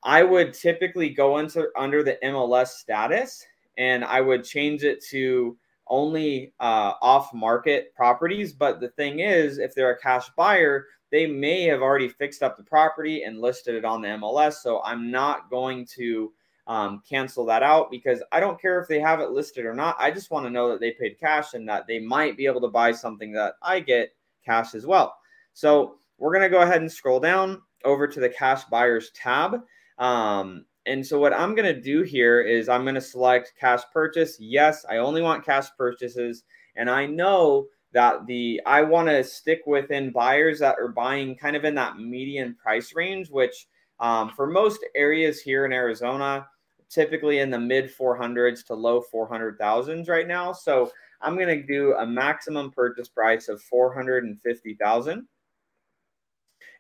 [0.03, 3.45] I would typically go into under the MLS status
[3.79, 5.57] and I would change it to
[5.89, 8.53] only uh, off market properties.
[8.53, 12.57] But the thing is, if they're a cash buyer, they may have already fixed up
[12.57, 14.55] the property and listed it on the MLS.
[14.55, 16.33] So I'm not going to
[16.67, 19.97] um, cancel that out because I don't care if they have it listed or not.
[19.99, 22.61] I just want to know that they paid cash and that they might be able
[22.63, 25.17] to buy something that I get cash as well.
[25.53, 29.63] So we're going to go ahead and scroll down over to the cash buyers tab.
[29.99, 33.81] Um, and so what I'm going to do here is I'm going to select cash
[33.93, 34.39] purchase.
[34.39, 36.45] Yes, I only want cash purchases.
[36.77, 41.57] And I know that the I want to stick within buyers that are buying kind
[41.57, 43.67] of in that median price range, which
[44.01, 46.47] um, for most areas here in Arizona,
[46.89, 50.53] typically in the mid 400s to low 400,000s right now.
[50.53, 55.27] So I'm going to do a maximum purchase price of 450,000.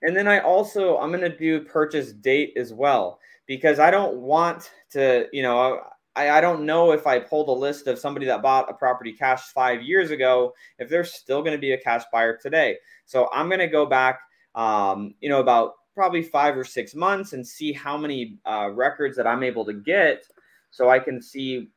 [0.02, 4.16] And then I also I'm going to do purchase date as well because I don't
[4.16, 5.80] want to, you know,
[6.16, 9.12] I, I don't know if I pulled a list of somebody that bought a property
[9.12, 12.76] cash five years ago, if they're still going to be a cash buyer today.
[13.04, 14.20] So I'm going to go back,
[14.54, 19.16] um, you know, about probably five or six months and see how many uh, records
[19.16, 20.26] that I'm able to get
[20.70, 21.68] so I can see,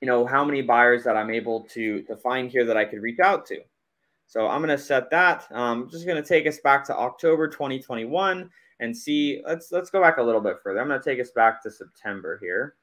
[0.00, 3.02] you know, how many buyers that I'm able to, to find here that I could
[3.02, 3.58] reach out to.
[4.26, 5.46] So I'm going to set that.
[5.52, 9.42] Um, just going to take us back to October 2021 and see.
[9.46, 10.80] Let's let's go back a little bit further.
[10.80, 12.74] I'm going to take us back to September here.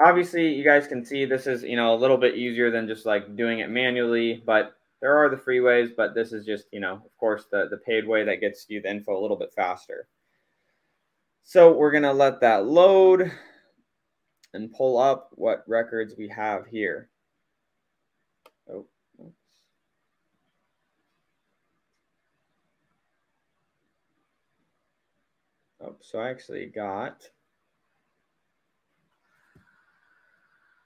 [0.00, 3.04] Obviously, you guys can see this is you know a little bit easier than just
[3.04, 5.90] like doing it manually, but there are the freeways.
[5.96, 8.80] But this is just you know of course the the paid way that gets you
[8.82, 10.08] the info a little bit faster.
[11.44, 13.32] So we're going to let that load
[14.52, 17.08] and pull up what records we have here.
[18.70, 18.86] Oh,
[25.80, 27.28] Oh, so I actually got,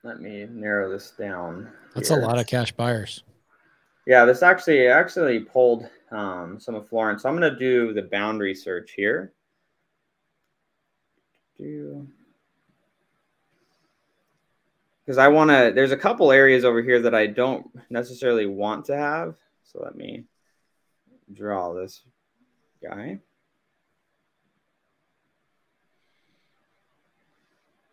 [0.04, 1.72] let me narrow this down.
[1.94, 2.20] That's here.
[2.20, 3.24] a lot of cash buyers.
[4.06, 7.24] Yeah, this actually actually pulled um, some of Florence.
[7.24, 9.32] I'm going to do the boundary search here.
[11.56, 12.08] Do
[15.04, 15.72] because I want to.
[15.74, 19.34] There's a couple areas over here that I don't necessarily want to have.
[19.64, 20.24] So let me
[21.32, 22.02] draw this
[22.82, 23.18] guy.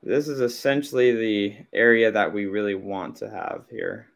[0.02, 4.08] This is essentially the area that we really want to have here.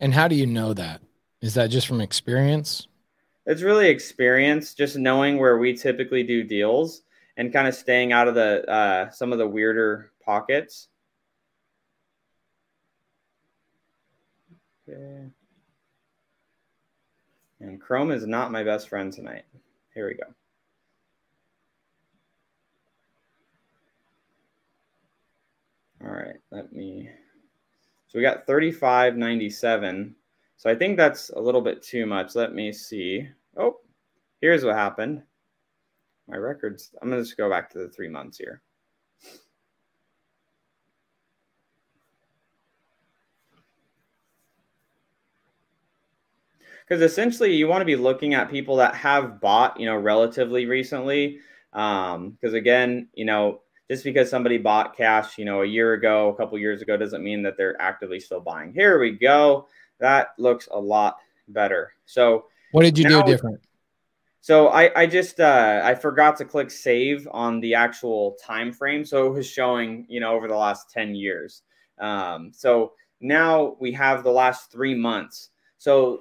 [0.00, 1.00] And how do you know that?
[1.40, 2.88] Is that just from experience?
[3.46, 7.02] It's really experience, just knowing where we typically do deals
[7.36, 10.88] and kind of staying out of the uh, some of the weirder pockets.
[14.88, 15.26] Okay.
[17.60, 19.44] And Chrome is not my best friend tonight.
[19.94, 20.24] Here we go.
[26.04, 27.08] All right, let me.
[28.14, 30.14] So we got 3597.
[30.56, 32.36] So I think that's a little bit too much.
[32.36, 33.28] Let me see.
[33.58, 33.78] Oh,
[34.40, 35.24] here's what happened.
[36.28, 38.62] My records, I'm going to just go back to the three months here.
[46.88, 50.66] Because essentially, you want to be looking at people that have bought, you know, relatively
[50.66, 51.40] recently.
[51.72, 56.28] Because um, again, you know, just because somebody bought cash, you know, a year ago,
[56.28, 58.72] a couple years ago, doesn't mean that they're actively still buying.
[58.72, 59.68] Here we go.
[60.00, 61.16] That looks a lot
[61.48, 61.92] better.
[62.06, 63.60] So, what did you do different?
[64.44, 69.02] So I, I just uh, I forgot to click save on the actual time frame,
[69.02, 71.62] so it was showing you know over the last ten years.
[71.98, 72.92] Um, so
[73.22, 75.48] now we have the last three months.
[75.78, 76.20] So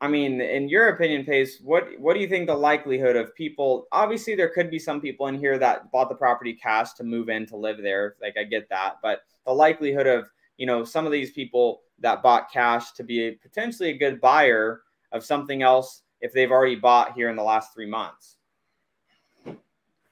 [0.00, 3.88] I mean, in your opinion, Pace, what what do you think the likelihood of people?
[3.90, 7.28] Obviously, there could be some people in here that bought the property cash to move
[7.28, 8.14] in to live there.
[8.22, 12.22] Like I get that, but the likelihood of you know some of these people that
[12.22, 16.76] bought cash to be a, potentially a good buyer of something else if they've already
[16.76, 18.36] bought here in the last three months.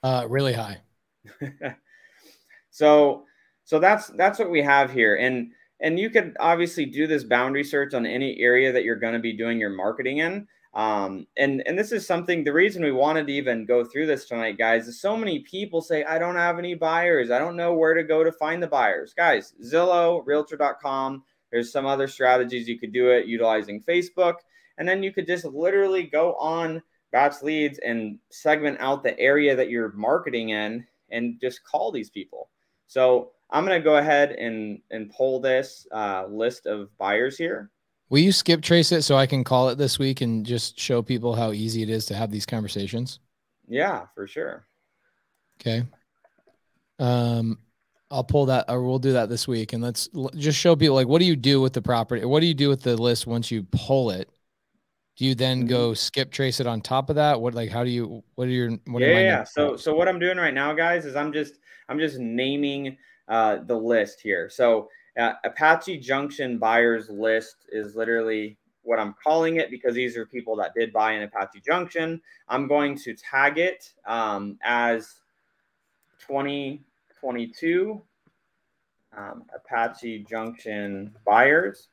[0.03, 0.81] Uh, really high.
[2.71, 3.25] so,
[3.65, 7.65] so that's that's what we have here, and and you could obviously do this boundary
[7.65, 10.47] search on any area that you're going to be doing your marketing in.
[10.75, 12.45] Um, and and this is something.
[12.45, 15.81] The reason we wanted to even go through this tonight, guys, is so many people
[15.81, 17.31] say I don't have any buyers.
[17.31, 19.15] I don't know where to go to find the buyers.
[19.15, 21.23] Guys, Zillow, Realtor.com.
[21.51, 24.35] There's some other strategies you could do it utilizing Facebook,
[24.77, 29.57] and then you could just literally go on Batch Leads and segment out the area
[29.57, 32.51] that you're marketing in, and just call these people.
[32.87, 37.71] So I'm going to go ahead and and pull this uh, list of buyers here.
[38.09, 41.03] Will you skip trace it so I can call it this week and just show
[41.03, 43.19] people how easy it is to have these conversations?
[43.69, 44.67] Yeah, for sure.
[45.61, 45.85] Okay.
[46.99, 47.59] Um,
[48.11, 51.09] I'll pull that, or we'll do that this week, and let's just show people like
[51.09, 52.25] what do you do with the property?
[52.25, 54.31] What do you do with the list once you pull it?
[55.17, 55.69] Do you then mm-hmm.
[55.69, 57.41] go skip trace it on top of that?
[57.41, 58.23] What like how do you?
[58.37, 58.71] What are your?
[58.87, 59.45] What yeah, yeah.
[59.45, 61.55] So so what I'm doing right now, guys, is I'm just
[61.89, 62.97] I'm just naming
[63.29, 64.49] uh, the list here.
[64.51, 70.27] So Uh, Apache Junction buyers list is literally what I'm calling it because these are
[70.27, 72.21] people that did buy in Apache Junction.
[72.49, 75.23] I'm going to tag it um, as
[76.29, 78.03] 2022
[79.17, 81.89] um, Apache Junction buyers.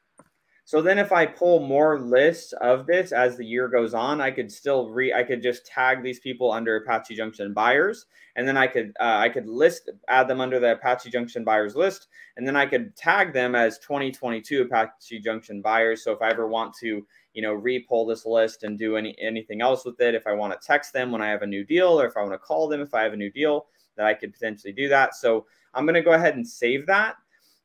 [0.65, 4.31] So then if I pull more lists of this as the year goes on, I
[4.31, 8.05] could still re I could just tag these people under Apache Junction buyers
[8.37, 11.75] and then I could uh, I could list add them under the Apache Junction buyers
[11.75, 16.01] list and then I could tag them as 2022 Apache Junction buyers.
[16.01, 19.61] So if I ever want to, you know, re-pull this list and do any anything
[19.61, 21.99] else with it, if I want to text them when I have a new deal
[21.99, 23.65] or if I want to call them if I have a new deal,
[23.97, 25.13] that I could potentially do that.
[25.13, 27.17] So I'm going to go ahead and save that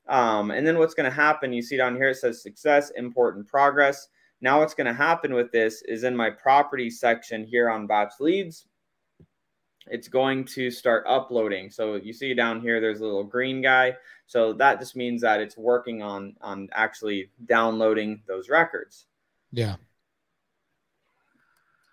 [0.09, 3.37] um, and then what's going to happen, you see down here, it says success, import,
[3.37, 4.09] and progress.
[4.41, 8.15] Now, what's going to happen with this is in my property section here on batch
[8.21, 8.67] leads,
[9.91, 11.71] it's going to start uploading.
[11.71, 13.97] So you see down here, there's a little green guy.
[14.27, 19.07] So that just means that it's working on, on actually downloading those records.
[19.53, 19.77] Yeah.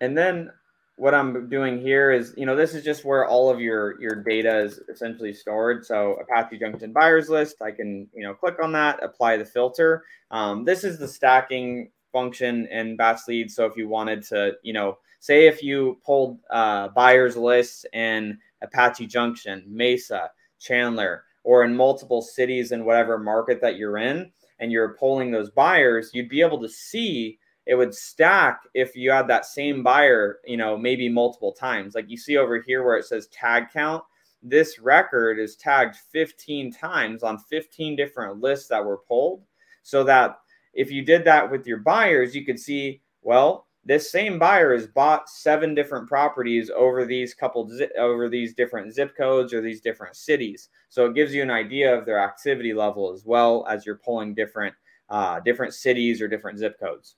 [0.02, 0.52] And then
[0.98, 4.16] what I'm doing here is, you know, this is just where all of your your
[4.24, 5.86] data is essentially stored.
[5.86, 10.04] So Apache Junction buyers list, I can, you know, click on that, apply the filter.
[10.32, 13.56] Um, this is the stacking function in Batch Leads.
[13.56, 18.38] So if you wanted to, you know, say if you pulled uh, buyers lists in
[18.62, 24.72] Apache Junction, Mesa, Chandler, or in multiple cities in whatever market that you're in, and
[24.72, 29.28] you're pulling those buyers, you'd be able to see it would stack if you had
[29.28, 31.96] that same buyer, you know, maybe multiple times.
[31.96, 34.04] Like you see over here where it says tag count,
[34.44, 39.44] this record is tagged 15 times on 15 different lists that were pulled.
[39.82, 40.38] So that
[40.74, 44.88] if you did that with your buyers, you could see, well, this same buyer has
[44.88, 50.16] bought seven different properties over these couple over these different zip codes or these different
[50.16, 50.70] cities.
[50.90, 54.34] So it gives you an idea of their activity level as well as you're pulling
[54.34, 54.74] different
[55.10, 57.16] uh, different cities or different zip codes.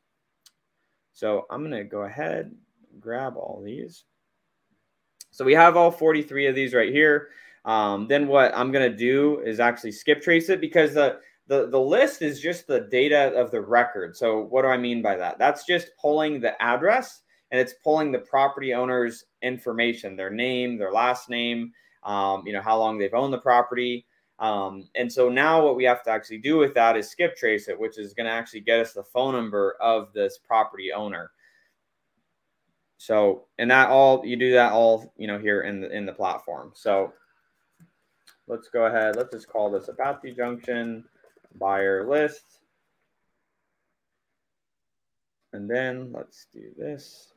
[1.18, 2.54] So I'm going to go ahead,
[3.00, 4.04] grab all these.
[5.32, 7.30] So we have all 43 of these right here.
[7.66, 11.70] Um, then what I'm going to do is actually skip trace it because the, the,
[11.72, 14.16] the list is just the data of the record.
[14.16, 15.40] So what do I mean by that?
[15.40, 20.92] That's just pulling the address and it's pulling the property owner's information, their name, their
[20.92, 21.72] last name,
[22.04, 24.06] um, you know, how long they've owned the property.
[24.40, 27.68] Um, and so now what we have to actually do with that is skip trace
[27.68, 31.32] it, which is going to actually get us the phone number of this property owner.
[32.98, 36.14] So, and that all you do that all, you know, here in the in the
[36.14, 36.72] platform.
[36.76, 37.14] So
[38.48, 39.16] let's go ahead.
[39.16, 41.04] Let's just call this Apache Junction
[41.56, 42.60] buyer list.
[45.54, 47.34] And then let's do this.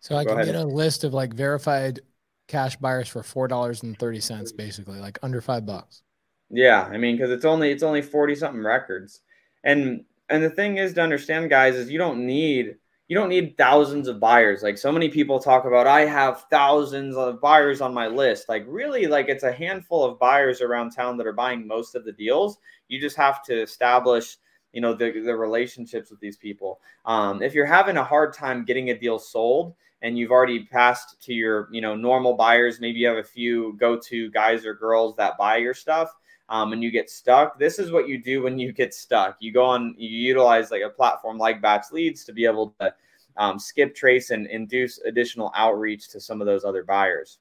[0.00, 2.00] So I can get a list of like verified
[2.48, 6.02] cash buyers for four dollars and thirty cents, basically, like under five bucks.
[6.50, 9.20] Yeah, I mean, because it's only it's only forty something records,
[9.64, 13.56] and and the thing is to understand, guys, is you don't need you don't need
[13.56, 14.62] thousands of buyers.
[14.62, 18.48] Like so many people talk about, I have thousands of buyers on my list.
[18.48, 22.04] Like really, like it's a handful of buyers around town that are buying most of
[22.04, 22.58] the deals.
[22.88, 24.36] You just have to establish
[24.72, 28.64] you know the, the relationships with these people um, if you're having a hard time
[28.64, 32.80] getting a deal sold and you've already passed to your you know normal buyers.
[32.80, 36.14] Maybe you have a few go-to guys or girls that buy your stuff
[36.48, 37.58] um, and you get stuck.
[37.58, 39.36] This is what you do when you get stuck.
[39.40, 42.94] You go on you utilize like a platform like batch leads to be able to
[43.36, 47.38] um, skip trace and induce additional outreach to some of those other buyers.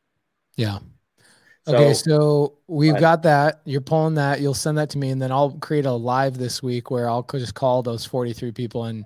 [0.56, 0.80] Yeah.
[1.66, 3.62] So, okay so we've got that.
[3.66, 4.40] You're pulling that.
[4.40, 7.24] You'll send that to me and then i'll create a live this week where i'll
[7.24, 9.06] just call those 43 people and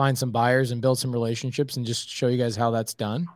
[0.00, 3.26] find some buyers and build some relationships and just show you guys how that's done.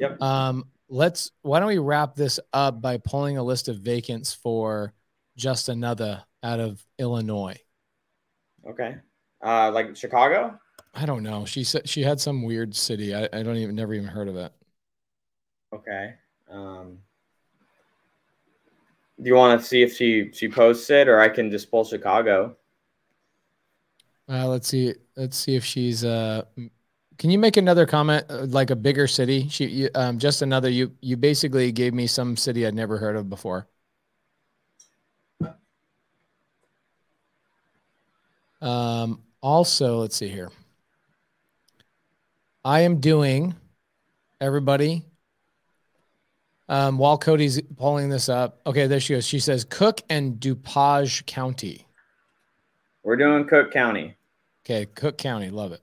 [0.00, 0.20] Yep.
[0.20, 4.92] Um, let's why don't we wrap this up by pulling a list of vacants for
[5.36, 7.60] just another out of Illinois.
[8.68, 8.96] Okay.
[9.40, 10.58] Uh like Chicago?
[10.94, 11.44] I don't know.
[11.44, 13.14] She said she had some weird city.
[13.14, 14.52] I, I don't even never even heard of it.
[15.72, 16.14] Okay.
[16.50, 16.98] Um
[19.22, 21.84] do you want to see if she she posts it or I can just pull
[21.84, 22.56] Chicago?
[24.28, 24.94] Uh, let's see.
[25.16, 26.04] Let's see if she's.
[26.04, 26.44] Uh,
[27.18, 29.48] can you make another comment, uh, like a bigger city?
[29.48, 30.68] She, you, um, just another.
[30.68, 33.68] You, you basically gave me some city I'd never heard of before.
[38.60, 40.50] Um, also, let's see here.
[42.64, 43.54] I am doing
[44.40, 45.04] everybody.
[46.66, 49.26] Um, while Cody's pulling this up, okay, there she goes.
[49.26, 51.86] She says Cook and DuPage County.
[53.04, 54.16] We're doing Cook County.
[54.64, 55.82] Okay, Cook County, love it.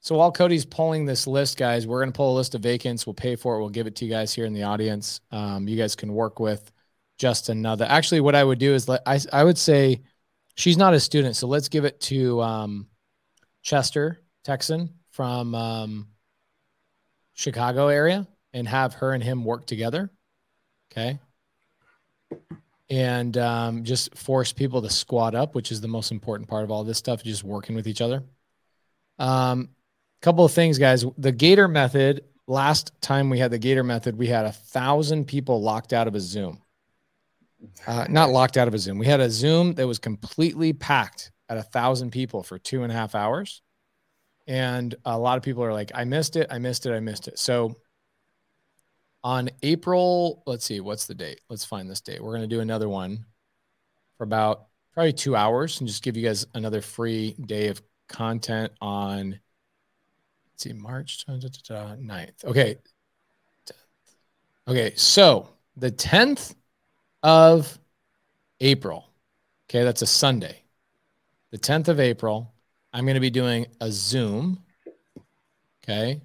[0.00, 3.06] So while Cody's pulling this list, guys, we're going to pull a list of vacants.
[3.06, 3.60] We'll pay for it.
[3.60, 5.20] We'll give it to you guys here in the audience.
[5.30, 6.72] Um, you guys can work with
[7.18, 7.86] just another.
[7.88, 10.02] Actually, what I would do is let I I would say
[10.56, 12.88] she's not a student, so let's give it to um,
[13.62, 16.08] Chester Texan from um,
[17.34, 20.10] Chicago area and have her and him work together.
[20.92, 21.18] Okay.
[22.94, 26.70] And um, just force people to squat up, which is the most important part of
[26.70, 28.22] all this stuff, just working with each other.
[29.18, 29.70] Um,
[30.22, 31.04] couple of things, guys.
[31.18, 32.24] The Gator method.
[32.46, 36.14] Last time we had the Gator method, we had a thousand people locked out of
[36.14, 36.62] a Zoom.
[37.84, 38.98] Uh, not locked out of a Zoom.
[38.98, 42.92] We had a Zoom that was completely packed at a thousand people for two and
[42.92, 43.60] a half hours.
[44.46, 46.46] And a lot of people are like, I missed it.
[46.48, 46.92] I missed it.
[46.92, 47.40] I missed it.
[47.40, 47.76] So
[49.24, 51.40] on April, let's see, what's the date?
[51.48, 52.22] Let's find this date.
[52.22, 53.24] We're going to do another one
[54.18, 58.70] for about probably two hours and just give you guys another free day of content
[58.82, 62.44] on, let's see, March 9th.
[62.44, 62.76] Okay.
[64.68, 64.92] Okay.
[64.94, 66.54] So the 10th
[67.22, 67.78] of
[68.60, 69.08] April,
[69.68, 70.62] okay, that's a Sunday.
[71.50, 72.52] The 10th of April,
[72.92, 74.62] I'm going to be doing a Zoom.
[75.82, 76.20] Okay.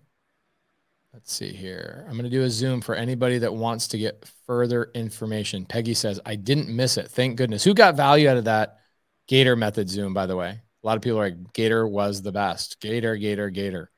[1.19, 2.05] Let's see here.
[2.07, 5.65] I'm going to do a Zoom for anybody that wants to get further information.
[5.65, 7.09] Peggy says, I didn't miss it.
[7.09, 7.61] Thank goodness.
[7.65, 8.79] Who got value out of that
[9.27, 10.47] Gator method Zoom, by the way?
[10.51, 12.79] A lot of people are like, Gator was the best.
[12.79, 13.91] Gator, Gator, Gator.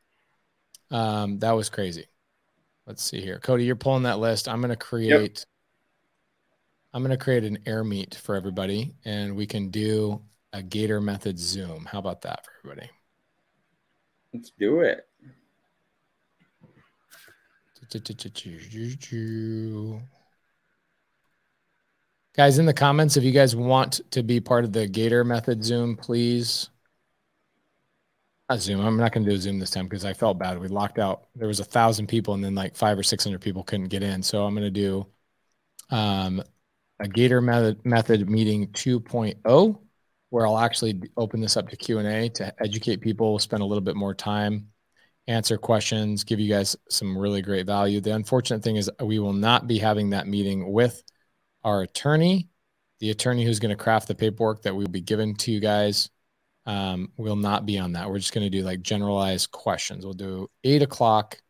[0.90, 2.08] Um, that was crazy.
[2.88, 3.38] Let's see here.
[3.38, 4.50] Cody, you're pulling that list.
[4.50, 5.12] I'm going to create.
[5.12, 5.46] Yep.
[6.96, 11.38] I'm going to create an AirMeet for everybody and we can do a Gator method
[11.38, 11.86] Zoom.
[11.86, 12.90] How about that for everybody?
[14.34, 15.08] Let's do it.
[22.36, 25.66] Guys, in the comments, if you guys want to be part of the Gator method
[25.66, 26.70] Zoom, please.
[28.50, 28.80] Not Zoom.
[28.80, 30.60] I'm not going to do a Zoom this time because I felt bad.
[30.60, 31.28] We locked out.
[31.36, 34.04] There was a thousand people, and then like five or six hundred people couldn't get
[34.04, 34.24] in.
[34.24, 35.06] So I'm going to do
[35.90, 36.42] um,
[37.00, 39.80] a Gator method method meeting 2.0
[40.30, 43.98] where I'll actually open this up to Q&A to educate people, spend a little bit
[43.98, 44.71] more time,
[45.28, 48.02] answer questions, give you guys some really great value.
[48.02, 51.02] The unfortunate thing is we will not be having that meeting with
[51.64, 52.50] our attorney.
[53.00, 56.10] The attorney who's going to craft the paperwork that we'll be given to you guys
[56.66, 58.10] um, will not be on that.
[58.10, 60.06] We're just going to do like generalized questions.
[60.06, 61.42] We'll do eight o'clock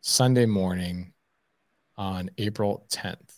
[0.00, 1.12] Sunday morning
[1.96, 3.30] on April 10th.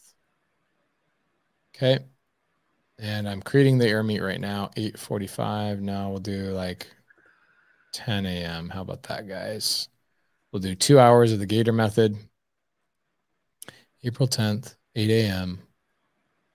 [1.74, 2.00] Okay
[2.98, 5.80] and I'm creating the AirMeet right now, 8:45.
[5.80, 6.86] Now we'll do like
[7.96, 8.68] 10 a.m.
[8.68, 9.88] How about that, guys?
[10.52, 12.14] We'll do two hours of the Gator method.
[14.04, 15.60] April 10th, 8 a.m.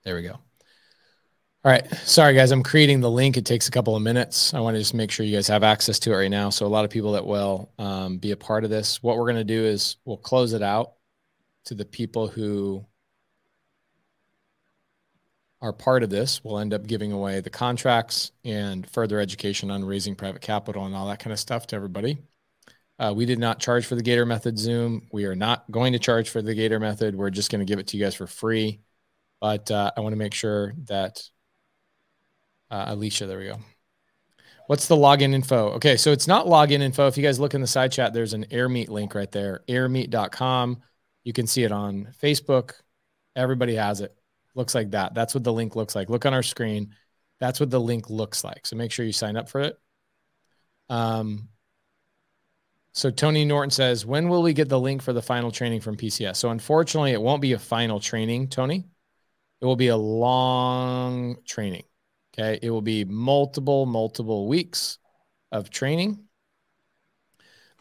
[0.04, 0.34] There we go.
[0.34, 1.88] All right.
[2.06, 2.52] Sorry, guys.
[2.52, 3.38] I'm creating the link.
[3.38, 4.54] It takes a couple of minutes.
[4.54, 6.52] I want to just make sure you guys have access to it right now.
[6.52, 9.02] So, a lot of people that will um, be a part of this.
[9.02, 10.94] What we're going to do is we'll close it out
[11.66, 12.86] to the people who
[15.62, 19.86] are part of this will end up giving away the contracts and further education on
[19.86, 22.18] raising private capital and all that kind of stuff to everybody.
[22.97, 25.07] Uh, we did not charge for the Gator Method Zoom.
[25.12, 27.16] We are not going to charge for the Gator Method.
[27.16, 28.82] We're just going to give it to you guys for free.
[29.39, 31.22] But uh, I want to make sure that
[32.70, 33.59] uh, Alicia, there we go.
[34.68, 35.72] What's the login info?
[35.72, 37.07] Okay, so it's not login info.
[37.07, 40.82] If you guys look in the side chat, there's an AirMeet link right there, airmeet.com.
[41.24, 42.74] You can see it on Facebook.
[43.36, 44.16] Everybody has it
[44.56, 45.14] looks like that.
[45.14, 46.10] That's what the link looks like.
[46.10, 46.95] Look on our screen.
[47.39, 48.66] That's what the link looks like.
[48.66, 49.78] So make sure you sign up for it.
[50.89, 51.49] Um,
[52.93, 55.95] so Tony Norton says, when will we get the link for the final training from
[55.95, 56.36] PCS?
[56.36, 58.86] So unfortunately, it won't be a final training, Tony.
[59.62, 61.84] It will be a long training.
[62.34, 62.60] Okay.
[62.62, 64.97] It will be multiple, multiple weeks
[65.52, 66.26] of training.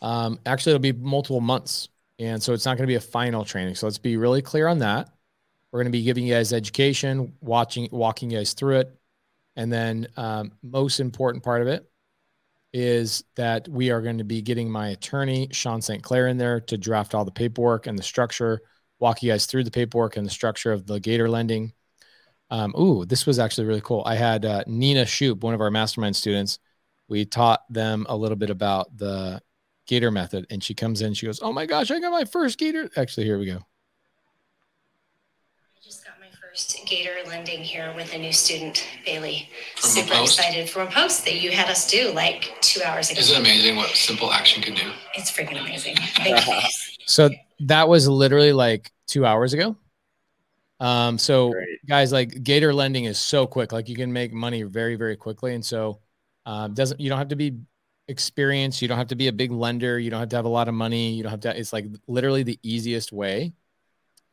[0.01, 1.89] Um, actually, it'll be multiple months.
[2.19, 3.75] And so it's not going to be a final training.
[3.75, 5.09] So let's be really clear on that.
[5.73, 9.01] We're going to be giving you guys education, watching, walking you guys through it.
[9.57, 11.91] And then, um, most important part of it
[12.73, 16.03] is that we are going to be getting my attorney, Sean St.
[16.03, 18.61] Clair, in there to draft all the paperwork and the structure,
[18.99, 21.73] walk you guys through the paperwork and the structure of the Gator lending.
[22.51, 24.03] Um, ooh, this was actually really cool.
[24.07, 26.59] I had uh, Nina Shoup, one of our mastermind students.
[27.09, 29.41] We taught them a little bit about the
[29.87, 31.15] Gator method, and she comes in.
[31.15, 33.65] She goes, "Oh my gosh, I got my first Gator!" Actually, here we go
[36.61, 39.49] first Gator lending here with a new student, Bailey.
[39.77, 43.21] From Super excited from a post that you had us do like two hours ago.
[43.21, 44.91] Isn't it amazing what simple action can do?
[45.15, 45.97] It's freaking amazing.
[47.07, 47.31] so
[47.61, 49.77] that was literally like two hours ago.
[50.81, 51.87] Um, so Great.
[51.89, 53.73] guys, like Gator lending is so quick.
[53.73, 55.55] Like you can make money very, very quickly.
[55.55, 56.01] And so
[56.47, 57.57] um, doesn't you don't have to be
[58.09, 58.83] experienced.
[58.83, 59.99] You don't have to be a big lender.
[59.99, 61.13] You don't have to have a lot of money.
[61.13, 61.59] You don't have to.
[61.59, 63.53] It's like literally the easiest way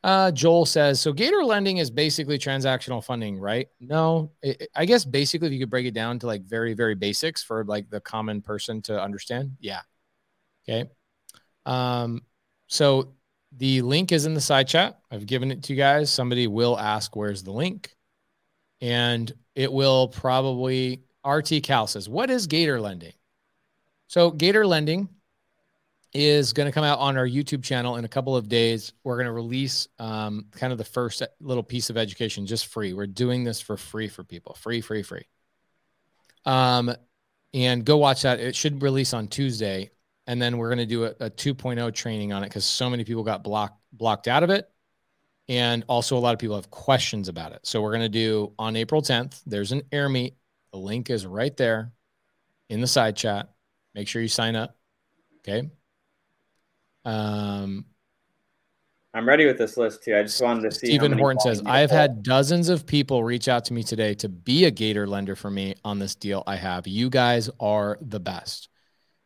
[0.04, 1.12] Uh, Joel says so.
[1.12, 3.68] Gator lending is basically transactional funding, right?
[3.80, 6.94] No, it, I guess basically, if you could break it down to like very, very
[6.94, 9.80] basics for like the common person to understand, yeah.
[10.68, 10.88] Okay.
[11.66, 12.22] Um,
[12.68, 13.14] so
[13.56, 15.00] the link is in the side chat.
[15.10, 16.12] I've given it to you guys.
[16.12, 17.94] Somebody will ask, "Where's the link?"
[18.80, 23.14] And it will probably RT Cal says, "What is Gator lending?"
[24.06, 25.08] So Gator lending
[26.14, 28.92] is going to come out on our YouTube channel in a couple of days.
[29.04, 32.92] We're going to release um, kind of the first little piece of education just free.
[32.92, 35.26] We're doing this for free for people, free, free, free.
[36.44, 36.94] Um,
[37.52, 38.40] and go watch that.
[38.40, 39.90] It should release on Tuesday,
[40.26, 43.04] and then we're going to do a, a 2.0 training on it because so many
[43.04, 44.70] people got blocked blocked out of it,
[45.48, 47.60] and also a lot of people have questions about it.
[47.66, 49.42] So we're going to do on April 10th.
[49.46, 50.34] There's an AirMeet.
[50.72, 51.92] The link is right there
[52.68, 53.50] in the side chat.
[53.94, 54.76] Make sure you sign up.
[55.40, 55.70] Okay.
[57.08, 57.86] Um,
[59.14, 60.14] I'm ready with this list too.
[60.14, 60.88] I just wanted to see.
[60.88, 64.28] Stephen Horton says, I have had dozens of people reach out to me today to
[64.28, 66.86] be a Gator lender for me on this deal I have.
[66.86, 68.68] You guys are the best.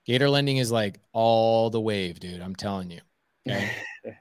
[0.06, 2.40] Gator lending is like all the wave, dude.
[2.40, 3.00] I'm telling you.
[3.48, 3.70] Okay.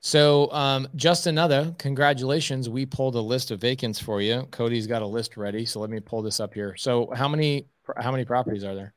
[0.00, 2.68] so, um, just another congratulations.
[2.68, 4.46] We pulled a list of vacants for you.
[4.50, 5.64] Cody's got a list ready.
[5.64, 6.76] So let me pull this up here.
[6.76, 8.94] So how many, how many properties are there?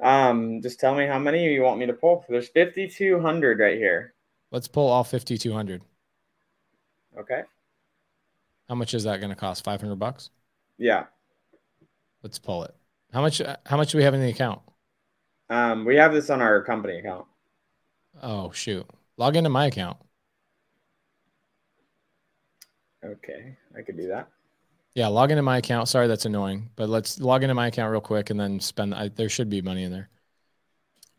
[0.00, 2.24] Um, just tell me how many you want me to pull.
[2.28, 4.14] There's 5,200 right here.
[4.50, 5.82] Let's pull all 5,200.
[7.18, 7.42] Okay.
[8.68, 9.64] How much is that going to cost?
[9.64, 10.30] 500 bucks?
[10.78, 11.04] Yeah.
[12.22, 12.74] Let's pull it.
[13.12, 14.60] How much, how much do we have in the account?
[15.50, 17.26] Um, we have this on our company account.
[18.22, 18.86] Oh, shoot.
[19.16, 19.96] Log into my account.
[23.04, 23.56] Okay.
[23.76, 24.28] I could do that.
[24.98, 25.88] Yeah, log into my account.
[25.88, 28.92] Sorry, that's annoying, but let's log into my account real quick and then spend.
[28.92, 30.08] I, there should be money in there.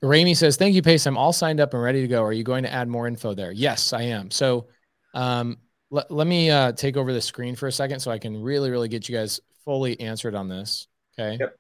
[0.02, 1.06] Ramy says, "Thank you, Pace.
[1.06, 2.22] I'm all signed up and ready to go.
[2.22, 4.32] Are you going to add more info there?" Yes, I am.
[4.32, 4.68] So,
[5.14, 5.60] um,
[5.92, 8.70] let, let me uh, take over the screen for a second so I can really,
[8.70, 10.90] really get you guys fully answered on this.
[11.18, 11.38] Okay.
[11.40, 11.56] Yep.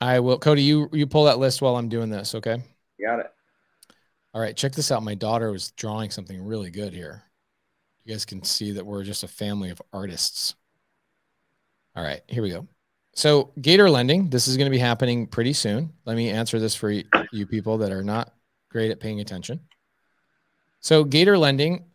[0.00, 0.62] I will, Cody.
[0.62, 2.34] You you pull that list while I'm doing this.
[2.34, 2.62] Okay.
[2.98, 3.26] Got it.
[4.32, 4.56] All right.
[4.56, 5.02] Check this out.
[5.02, 7.24] My daughter was drawing something really good here.
[8.06, 10.54] You guys can see that we're just a family of artists.
[11.98, 12.64] All right, here we go.
[13.16, 15.92] So, Gator lending, this is going to be happening pretty soon.
[16.04, 18.32] Let me answer this for you people that are not
[18.70, 19.58] great at paying attention.
[20.78, 21.86] So, Gator lending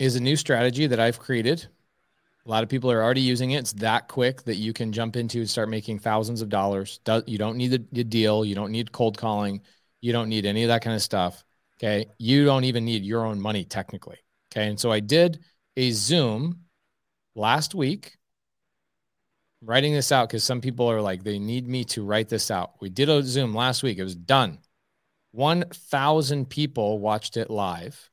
[0.00, 1.64] is a new strategy that I've created.
[2.44, 3.60] A lot of people are already using it.
[3.60, 6.98] It's that quick that you can jump into and start making thousands of dollars.
[7.26, 8.44] You don't need the deal.
[8.44, 9.60] You don't need cold calling.
[10.00, 11.44] You don't need any of that kind of stuff.
[11.78, 12.06] Okay.
[12.18, 14.18] You don't even need your own money technically.
[14.50, 14.66] Okay.
[14.66, 15.44] And so I did
[15.76, 16.61] a Zoom
[17.34, 18.16] last week
[19.62, 22.72] writing this out because some people are like they need me to write this out.
[22.80, 23.98] We did a zoom last week.
[23.98, 24.58] It was done.
[25.32, 28.10] 1000 people watched it live.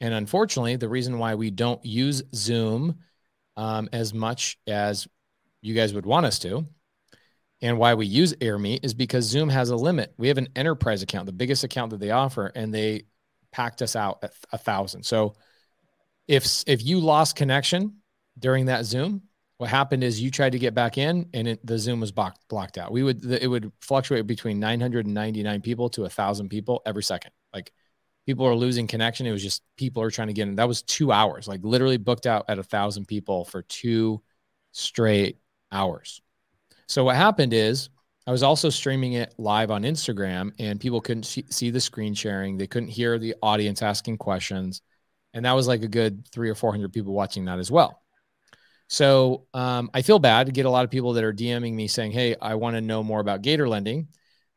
[0.00, 2.96] And unfortunately the reason why we don't use zoom
[3.56, 5.06] um, as much as
[5.62, 6.66] you guys would want us to
[7.62, 10.12] and why we use airmeet is because zoom has a limit.
[10.18, 13.04] We have an enterprise account the biggest account that they offer and they
[13.52, 15.04] packed us out at a thousand.
[15.04, 15.34] So
[16.28, 17.98] if if you lost connection
[18.38, 19.22] during that Zoom,
[19.58, 22.46] what happened is you tried to get back in and it, the Zoom was blocked,
[22.48, 22.92] blocked out.
[22.92, 27.32] We would, it would fluctuate between 999 people to a thousand people every second.
[27.54, 27.72] Like
[28.26, 29.26] people are losing connection.
[29.26, 30.56] It was just people are trying to get in.
[30.56, 34.22] That was two hours, like literally booked out at a thousand people for two
[34.72, 35.38] straight
[35.72, 36.20] hours.
[36.86, 37.88] So what happened is
[38.26, 42.56] I was also streaming it live on Instagram and people couldn't see the screen sharing.
[42.56, 44.82] They couldn't hear the audience asking questions.
[45.32, 48.02] And that was like a good three or 400 people watching that as well.
[48.88, 51.88] So um, I feel bad to get a lot of people that are DMing me
[51.88, 54.08] saying, "Hey, I want to know more about Gator lending."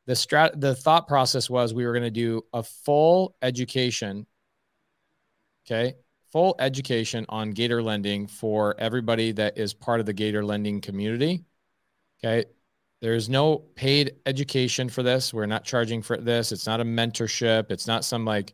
[0.06, 4.26] The strat, the thought process was we were going to do a full education.
[5.66, 5.96] Okay,
[6.32, 11.44] full education on Gator lending for everybody that is part of the Gator lending community.
[12.24, 12.46] Okay,
[13.02, 15.34] there's no paid education for this.
[15.34, 16.52] We're not charging for this.
[16.52, 17.72] It's not a mentorship.
[17.72, 18.54] It's not some like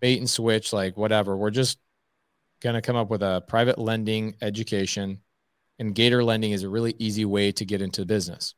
[0.00, 1.36] bait and switch, like whatever.
[1.36, 1.78] We're just
[2.62, 5.20] going to come up with a private lending education,
[5.78, 8.54] and Gator lending is a really easy way to get into business.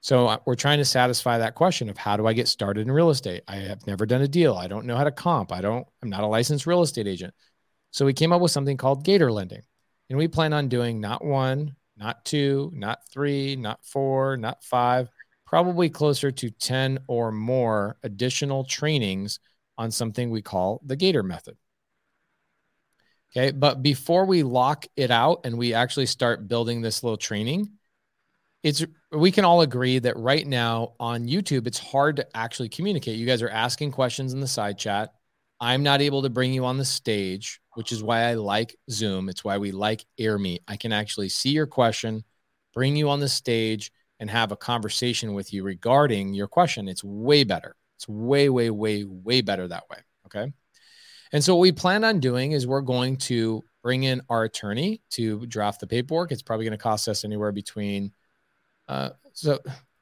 [0.00, 2.92] So uh, we're trying to satisfy that question of how do I get started in
[2.92, 3.42] real estate?
[3.48, 4.54] I have never done a deal.
[4.54, 5.52] I don't know how to comp.
[5.52, 7.34] I don't, I'm not a licensed real estate agent.
[7.90, 9.62] So we came up with something called Gator lending.
[10.08, 15.10] And we plan on doing not one, not two, not three, not four, not five,
[15.46, 19.40] probably closer to 10 or more additional trainings
[19.76, 21.56] on something we call the Gator method.
[23.30, 23.52] Okay.
[23.52, 27.70] But before we lock it out and we actually start building this little training,
[28.62, 33.16] it's we can all agree that right now on YouTube, it's hard to actually communicate.
[33.16, 35.12] You guys are asking questions in the side chat.
[35.60, 39.28] I'm not able to bring you on the stage, which is why I like Zoom.
[39.28, 40.60] It's why we like AirMeet.
[40.68, 42.24] I can actually see your question,
[42.74, 46.88] bring you on the stage, and have a conversation with you regarding your question.
[46.88, 47.76] It's way better.
[47.96, 49.98] It's way, way, way, way better that way.
[50.26, 50.52] Okay.
[51.32, 55.02] And so what we plan on doing is we're going to bring in our attorney
[55.10, 56.32] to draft the paperwork.
[56.32, 58.12] It's probably going to cost us anywhere between.
[58.86, 59.58] Uh, so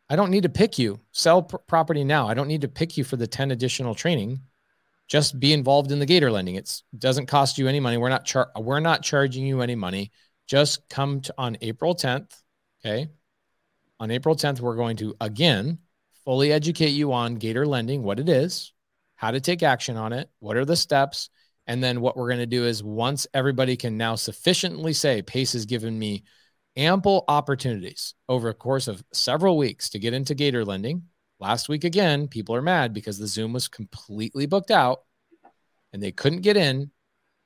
[0.08, 1.00] I don't need to pick you.
[1.12, 2.28] Sell pr- property now.
[2.28, 4.40] I don't need to pick you for the 10 additional training.
[5.08, 6.56] Just be involved in the gator lending.
[6.56, 7.96] It doesn't cost you any money.
[7.96, 10.10] We're not char- we're not charging you any money.
[10.46, 12.32] Just come to on April 10th.
[12.84, 13.08] Okay.
[13.98, 15.78] On April 10th, we're going to again
[16.24, 18.72] fully educate you on gator lending, what it is,
[19.16, 21.30] how to take action on it, what are the steps,
[21.66, 25.52] and then what we're going to do is once everybody can now sufficiently say Pace
[25.52, 26.22] has given me
[26.76, 31.02] ample opportunities over a course of several weeks to get into gator lending.
[31.40, 35.00] Last week again, people are mad because the Zoom was completely booked out
[35.92, 36.90] and they couldn't get in.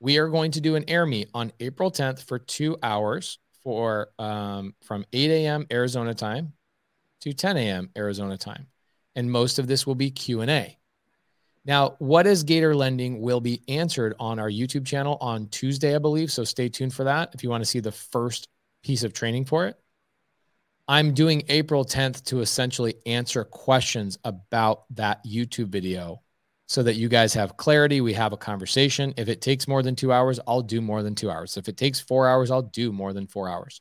[0.00, 4.74] We are going to do an AirMeet on April 10th for two hours for um,
[4.82, 5.66] from 8 a.m.
[5.70, 6.52] Arizona time
[7.20, 7.90] to 10 a.m.
[7.96, 8.66] Arizona time,
[9.14, 10.79] and most of this will be Q and A.
[11.64, 15.98] Now, what is Gator Lending will be answered on our YouTube channel on Tuesday, I
[15.98, 16.32] believe.
[16.32, 18.48] So stay tuned for that if you want to see the first
[18.82, 19.76] piece of training for it.
[20.88, 26.22] I'm doing April 10th to essentially answer questions about that YouTube video
[26.66, 28.00] so that you guys have clarity.
[28.00, 29.14] We have a conversation.
[29.16, 31.56] If it takes more than two hours, I'll do more than two hours.
[31.56, 33.80] If it takes four hours, I'll do more than four hours.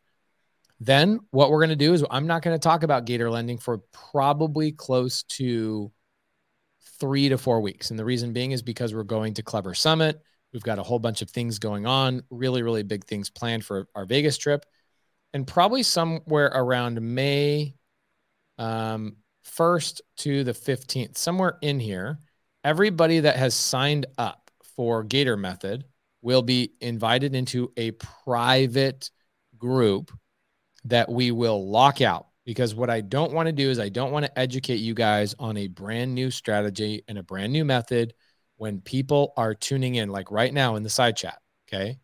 [0.79, 3.57] Then what we're going to do is I'm not going to talk about gator lending
[3.57, 5.91] for probably close to
[6.99, 7.89] three to four weeks.
[7.89, 10.21] And the reason being is because we're going to Clever Summit.
[10.53, 13.87] We've got a whole bunch of things going on, really, really big things planned for
[13.95, 14.65] our Vegas trip.
[15.33, 17.75] And probably somewhere around May
[18.57, 22.17] um, 1st to the 15th, somewhere in here,
[22.63, 25.85] everybody that has signed up for Gator Method
[26.21, 29.09] will be invited into a private
[29.57, 30.11] group
[30.85, 34.11] that we will lock out because what I don't want to do is I don't
[34.11, 38.15] want to educate you guys on a brand new strategy and a brand new method
[38.55, 41.37] when people are tuning in, like right now in the side chat.
[41.67, 41.99] Okay.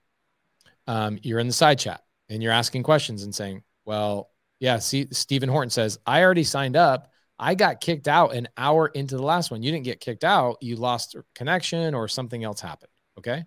[0.85, 4.29] Um, you're in the side chat and you're asking questions and saying, well,
[4.59, 7.11] yeah, see, Stephen Horton says, I already signed up.
[7.39, 9.63] I got kicked out an hour into the last one.
[9.63, 10.57] You didn't get kicked out.
[10.61, 12.91] You lost connection or something else happened.
[13.17, 13.45] Okay.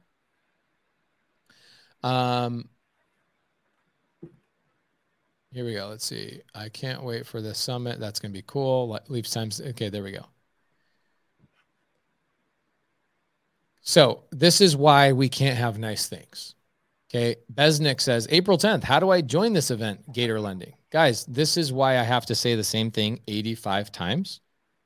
[2.03, 2.69] Um,
[5.53, 5.89] here we go.
[5.89, 6.43] Let's see.
[6.55, 7.99] I can't wait for the summit.
[7.99, 8.99] That's going to be cool.
[9.09, 9.61] Leaves times.
[9.61, 10.27] Okay, there we go.
[13.81, 16.55] So this is why we can't have nice things.
[17.11, 17.37] Okay.
[17.53, 18.85] Besnick says April 10th.
[18.85, 20.75] How do I join this event, Gator Lending?
[20.91, 24.41] Guys, this is why I have to say the same thing 85 times,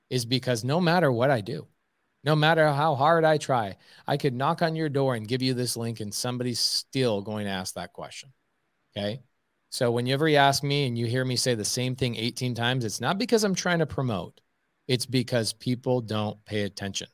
[0.08, 1.66] is because no matter what I do,
[2.22, 5.54] no matter how hard I try, I could knock on your door and give you
[5.54, 8.32] this link, and somebody's still going to ask that question.
[8.96, 9.22] Okay.
[9.72, 12.84] So whenever you ask me and you hear me say the same thing 18 times,
[12.84, 14.38] it's not because I'm trying to promote.
[14.86, 17.08] It's because people don't pay attention.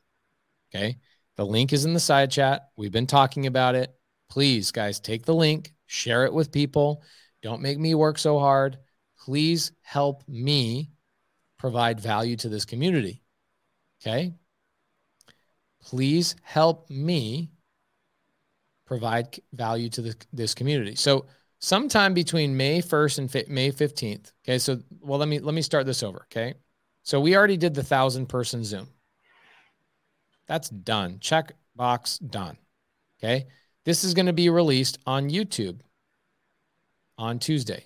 [0.75, 0.97] Okay.
[1.37, 2.63] The link is in the side chat.
[2.75, 3.95] We've been talking about it.
[4.29, 7.01] Please, guys, take the link, share it with people.
[7.41, 8.77] Don't make me work so hard.
[9.17, 10.91] Please help me
[11.57, 13.23] provide value to this community.
[14.01, 14.33] Okay.
[15.81, 17.51] Please help me
[18.85, 20.95] provide value to the, this community.
[20.95, 21.25] So,
[21.59, 24.31] sometime between May 1st and May 15th.
[24.43, 24.57] Okay.
[24.57, 26.25] So, well, let me, let me start this over.
[26.31, 26.55] Okay.
[27.03, 28.87] So we already did the thousand person Zoom.
[30.47, 31.19] That's done.
[31.19, 32.57] Check box done.
[33.19, 33.47] Okay.
[33.85, 35.81] This is going to be released on YouTube
[37.17, 37.85] on Tuesday.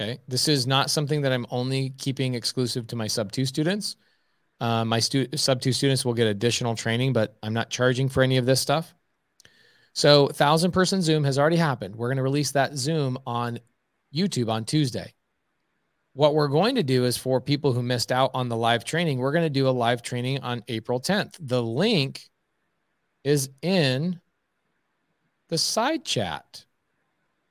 [0.00, 0.18] Okay.
[0.28, 3.96] This is not something that I'm only keeping exclusive to my sub two students.
[4.60, 8.22] Uh, my stu- sub two students will get additional training, but I'm not charging for
[8.22, 8.94] any of this stuff.
[9.98, 11.96] So, thousand person Zoom has already happened.
[11.96, 13.58] We're going to release that Zoom on
[14.14, 15.12] YouTube on Tuesday.
[16.12, 19.18] What we're going to do is for people who missed out on the live training,
[19.18, 21.34] we're going to do a live training on April 10th.
[21.40, 22.28] The link
[23.24, 24.20] is in
[25.48, 26.64] the side chat.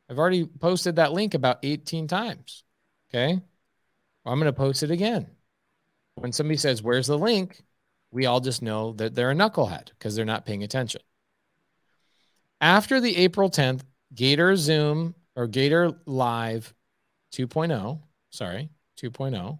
[0.09, 2.63] I've already posted that link about 18 times.
[3.09, 3.41] Okay.
[4.23, 5.27] Well, I'm going to post it again.
[6.15, 7.61] When somebody says, Where's the link?
[8.11, 11.01] We all just know that they're a knucklehead because they're not paying attention.
[12.59, 13.81] After the April 10th
[14.15, 16.73] Gator Zoom or Gator Live
[17.33, 19.59] 2.0, sorry, 2.0,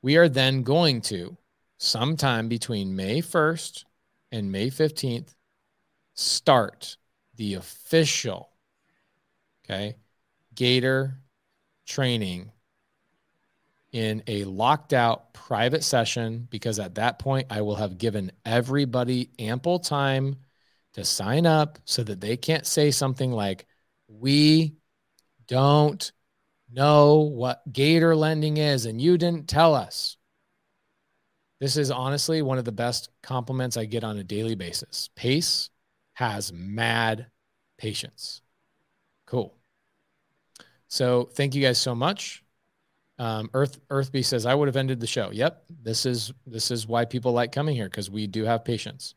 [0.00, 1.36] we are then going to
[1.78, 3.84] sometime between May 1st
[4.30, 5.34] and May 15th
[6.14, 6.96] start
[7.36, 8.50] the official
[9.64, 9.96] okay
[10.54, 11.18] Gator
[11.86, 12.52] training
[13.92, 19.30] in a locked out private session because at that point I will have given everybody
[19.38, 20.36] ample time
[20.94, 23.66] to sign up so that they can't say something like,
[24.08, 24.74] We
[25.46, 26.12] don't
[26.72, 30.16] know what gator lending is and you didn't tell us.
[31.60, 35.10] This is honestly one of the best compliments I get on a daily basis.
[35.14, 35.70] Pace
[36.14, 37.26] has mad
[37.78, 38.42] patience.
[39.26, 39.56] Cool.
[40.88, 42.42] So thank you guys so much.
[43.18, 45.30] Um, Earth Earthby says I would have ended the show.
[45.30, 49.14] Yep, this is this is why people like coming here because we do have patience.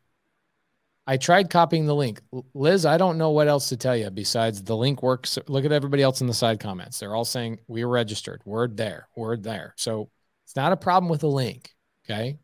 [1.07, 2.21] I tried copying the link.
[2.53, 5.37] Liz, I don't know what else to tell you besides the link works.
[5.47, 6.99] Look at everybody else in the side comments.
[6.99, 8.41] They're all saying we are registered.
[8.43, 9.75] Word there, word there.
[9.77, 10.09] So
[10.45, 11.75] it's not a problem with the link.
[12.05, 12.39] Okay.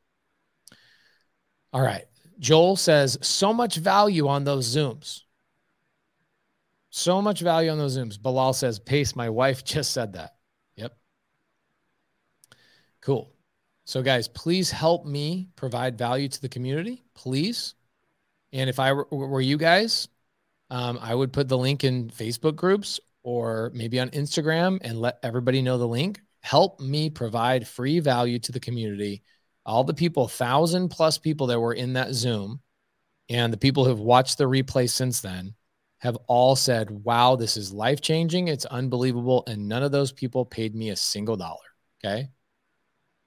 [1.74, 2.06] All right.
[2.38, 5.22] Joel says so much value on those Zooms.
[6.92, 8.22] So much value on those Zooms.
[8.22, 10.36] Bilal says, Pace, my wife just said that.
[10.76, 10.96] Yep.
[13.02, 13.32] Cool.
[13.86, 17.76] So, guys, please help me provide value to the community, please.
[18.54, 20.08] And if I were you guys,
[20.70, 25.20] um, I would put the link in Facebook groups or maybe on Instagram and let
[25.24, 26.22] everybody know the link.
[26.42, 29.24] Help me provide free value to the community.
[29.66, 32.62] All the people, thousand plus people that were in that Zoom,
[33.30, 35.56] and the people who've watched the replay since then
[36.00, 38.48] have all said, Wow, this is life changing.
[38.48, 39.44] It's unbelievable.
[39.48, 41.60] And none of those people paid me a single dollar.
[42.04, 42.30] Okay.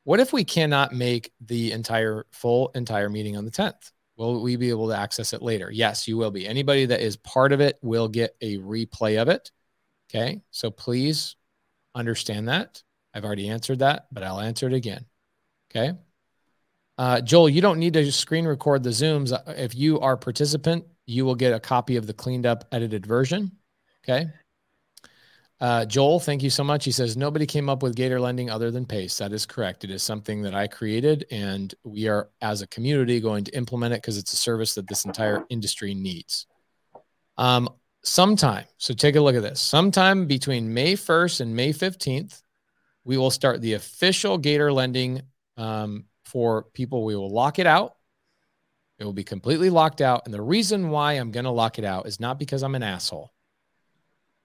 [0.03, 3.93] What if we cannot make the entire full entire meeting on the 10th?
[4.17, 5.71] Will we be able to access it later?
[5.71, 6.47] Yes, you will be.
[6.47, 9.51] Anybody that is part of it will get a replay of it.
[10.09, 10.43] Okay.
[10.51, 11.37] So please
[11.95, 12.83] understand that.
[13.13, 15.05] I've already answered that, but I'll answer it again.
[15.71, 15.97] Okay.
[16.97, 19.37] Uh, Joel, you don't need to screen record the Zooms.
[19.59, 23.51] If you are participant, you will get a copy of the cleaned up, edited version.
[24.05, 24.29] Okay.
[25.65, 26.85] Uh, Joel, thank you so much.
[26.85, 29.17] He says, Nobody came up with Gator lending other than Pace.
[29.17, 29.83] That is correct.
[29.83, 33.95] It is something that I created, and we are, as a community, going to implement
[33.95, 36.47] it because it's a service that this entire industry needs.
[37.39, 37.71] Um,
[38.03, 39.59] sometime, so take a look at this.
[39.59, 42.43] Sometime between May 1st and May 15th,
[43.05, 45.23] we will start the official Gator lending
[45.57, 47.07] um, for people.
[47.07, 47.95] We will lock it out.
[48.99, 50.27] It will be completely locked out.
[50.27, 52.83] And the reason why I'm going to lock it out is not because I'm an
[52.83, 53.34] asshole.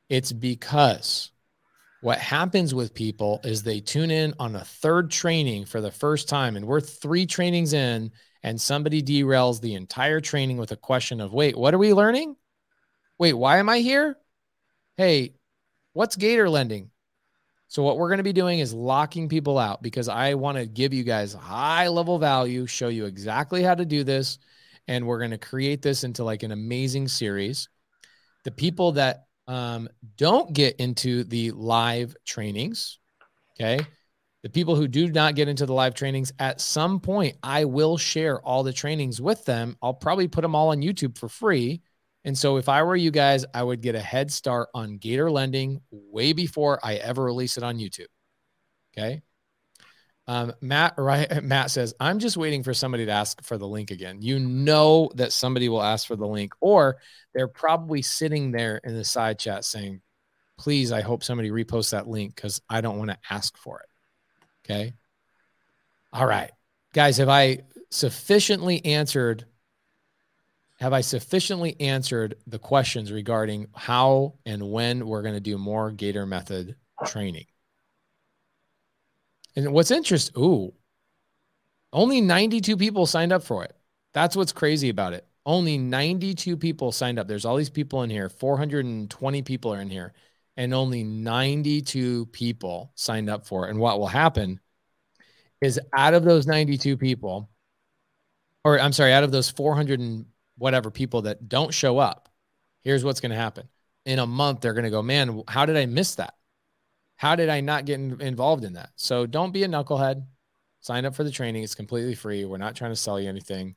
[0.09, 1.31] It's because
[2.01, 6.27] what happens with people is they tune in on a third training for the first
[6.27, 11.21] time, and we're three trainings in, and somebody derails the entire training with a question
[11.21, 12.35] of, wait, what are we learning?
[13.17, 14.17] Wait, why am I here?
[14.95, 15.35] Hey,
[15.93, 16.89] what's Gator lending?
[17.67, 20.65] So, what we're going to be doing is locking people out because I want to
[20.65, 24.39] give you guys high level value, show you exactly how to do this.
[24.87, 27.69] And we're going to create this into like an amazing series.
[28.43, 32.99] The people that um, don't get into the live trainings,
[33.59, 33.85] okay,
[34.43, 37.97] the people who do not get into the live trainings, at some point, I will
[37.97, 39.75] share all the trainings with them.
[39.81, 41.81] I'll probably put them all on YouTube for free
[42.25, 45.31] and so if I were you guys, I would get a head start on Gator
[45.31, 48.07] lending way before I ever release it on YouTube.
[48.93, 49.21] Okay.
[50.29, 51.43] Um, Matt, right?
[51.43, 54.21] Matt says, I'm just waiting for somebody to ask for the link again.
[54.21, 56.97] You know that somebody will ask for the link, or
[57.33, 60.01] they're probably sitting there in the side chat saying,
[60.55, 63.89] please, I hope somebody reposts that link because I don't want to ask for it.
[64.63, 64.93] Okay.
[66.13, 66.51] All right.
[66.93, 69.45] Guys, have I sufficiently answered
[70.79, 75.91] have I sufficiently answered the questions regarding how and when we're going to do more
[75.91, 76.75] Gator method
[77.05, 77.47] training?
[79.55, 80.73] And what's interesting, ooh,
[81.91, 83.75] only 92 people signed up for it.
[84.13, 85.25] That's what's crazy about it.
[85.45, 87.27] Only 92 people signed up.
[87.27, 88.29] There's all these people in here.
[88.29, 90.13] 420 people are in here,
[90.57, 93.71] and only 92 people signed up for it.
[93.71, 94.59] And what will happen
[95.61, 97.49] is out of those 92 people,
[98.63, 100.25] or I'm sorry, out of those 400 and
[100.57, 102.29] whatever people that don't show up,
[102.83, 103.67] here's what's going to happen.
[104.05, 106.35] In a month, they're going to go, man, how did I miss that?
[107.19, 108.91] How did I not get in, involved in that?
[108.95, 110.23] So don't be a knucklehead.
[110.79, 111.63] Sign up for the training.
[111.63, 112.45] It's completely free.
[112.45, 113.75] We're not trying to sell you anything.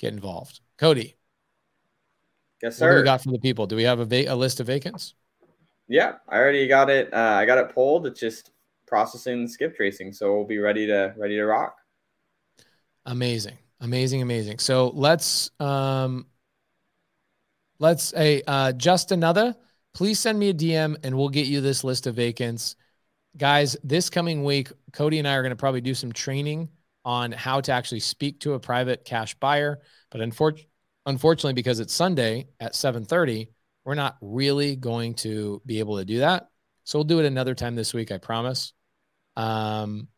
[0.00, 0.58] Get involved.
[0.76, 1.14] Cody.
[2.60, 2.88] Yes, sir.
[2.88, 3.68] What do we got for the people?
[3.68, 5.14] Do we have a, va- a list of vacants?
[5.86, 7.14] Yeah, I already got it.
[7.14, 8.08] Uh, I got it pulled.
[8.08, 8.50] It's just
[8.88, 10.12] processing skip tracing.
[10.12, 11.76] So we'll be ready to ready to rock.
[13.06, 13.56] Amazing.
[13.82, 14.58] Amazing, amazing.
[14.58, 16.26] So let's um
[17.78, 19.54] let's a uh just another.
[19.94, 22.74] Please send me a DM and we'll get you this list of vacants.
[23.36, 26.68] Guys, this coming week, Cody and I are going to probably do some training
[27.04, 29.80] on how to actually speak to a private cash buyer.
[30.10, 30.64] But unfor-
[31.06, 33.48] unfortunately, because it's Sunday at 7:30,
[33.84, 36.48] we're not really going to be able to do that.
[36.84, 38.72] So we'll do it another time this week, I promise.
[39.36, 40.08] Um,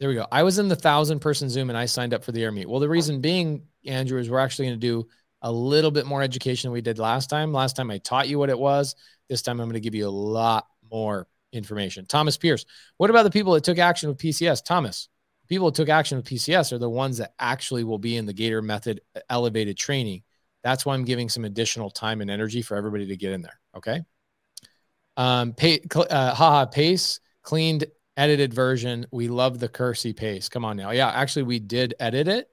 [0.00, 0.26] there we go.
[0.30, 2.66] I was in the thousand person Zoom and I signed up for the AirMeet.
[2.66, 5.08] Well, the reason being, Andrew, is we're actually going to do
[5.42, 7.52] a little bit more education than we did last time.
[7.52, 8.94] Last time I taught you what it was.
[9.28, 12.06] This time I'm going to give you a lot more information.
[12.06, 12.64] Thomas Pierce,
[12.96, 14.64] what about the people that took action with PCS?
[14.64, 15.08] Thomas,
[15.48, 18.32] people that took action with PCS are the ones that actually will be in the
[18.32, 20.22] Gator method elevated training.
[20.62, 23.60] That's why I'm giving some additional time and energy for everybody to get in there.
[23.76, 24.02] Okay.
[25.16, 27.84] Um, pay, uh, haha, pace cleaned
[28.16, 29.06] edited version.
[29.10, 30.48] We love the cursey pace.
[30.48, 30.90] Come on now.
[30.90, 32.50] Yeah, actually, we did edit it.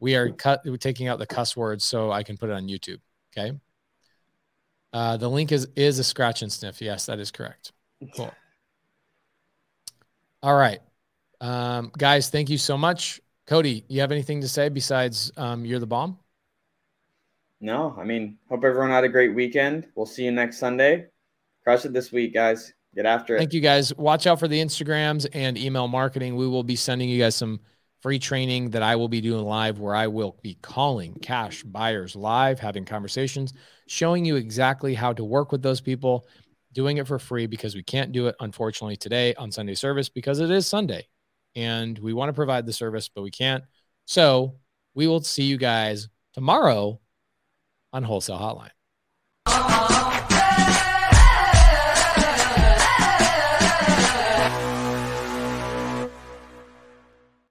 [0.00, 0.62] We are cut.
[0.64, 3.00] We're taking out the cuss words so I can put it on YouTube.
[3.36, 3.58] Okay.
[4.92, 6.80] Uh, the link is is a scratch and sniff.
[6.80, 7.72] Yes, that is correct.
[8.16, 8.32] Cool.
[10.42, 10.80] All right,
[11.40, 12.30] um, guys.
[12.30, 13.84] Thank you so much, Cody.
[13.88, 16.18] You have anything to say besides um, you're the bomb?
[17.60, 19.88] No, I mean, hope everyone had a great weekend.
[19.96, 21.06] We'll see you next Sunday.
[21.64, 22.72] Crush it this week, guys.
[22.94, 23.40] Get after it.
[23.40, 23.94] Thank you guys.
[23.96, 26.36] Watch out for the Instagrams and email marketing.
[26.36, 27.60] We will be sending you guys some
[28.00, 32.14] free training that I will be doing live where I will be calling cash buyers
[32.14, 33.52] live, having conversations,
[33.86, 36.26] showing you exactly how to work with those people,
[36.72, 40.38] doing it for free because we can't do it, unfortunately, today on Sunday service because
[40.38, 41.08] it is Sunday
[41.56, 43.64] and we want to provide the service, but we can't.
[44.04, 44.56] So
[44.94, 47.00] we will see you guys tomorrow
[47.92, 48.70] on Wholesale Hotline.
[49.46, 49.87] Uh-huh.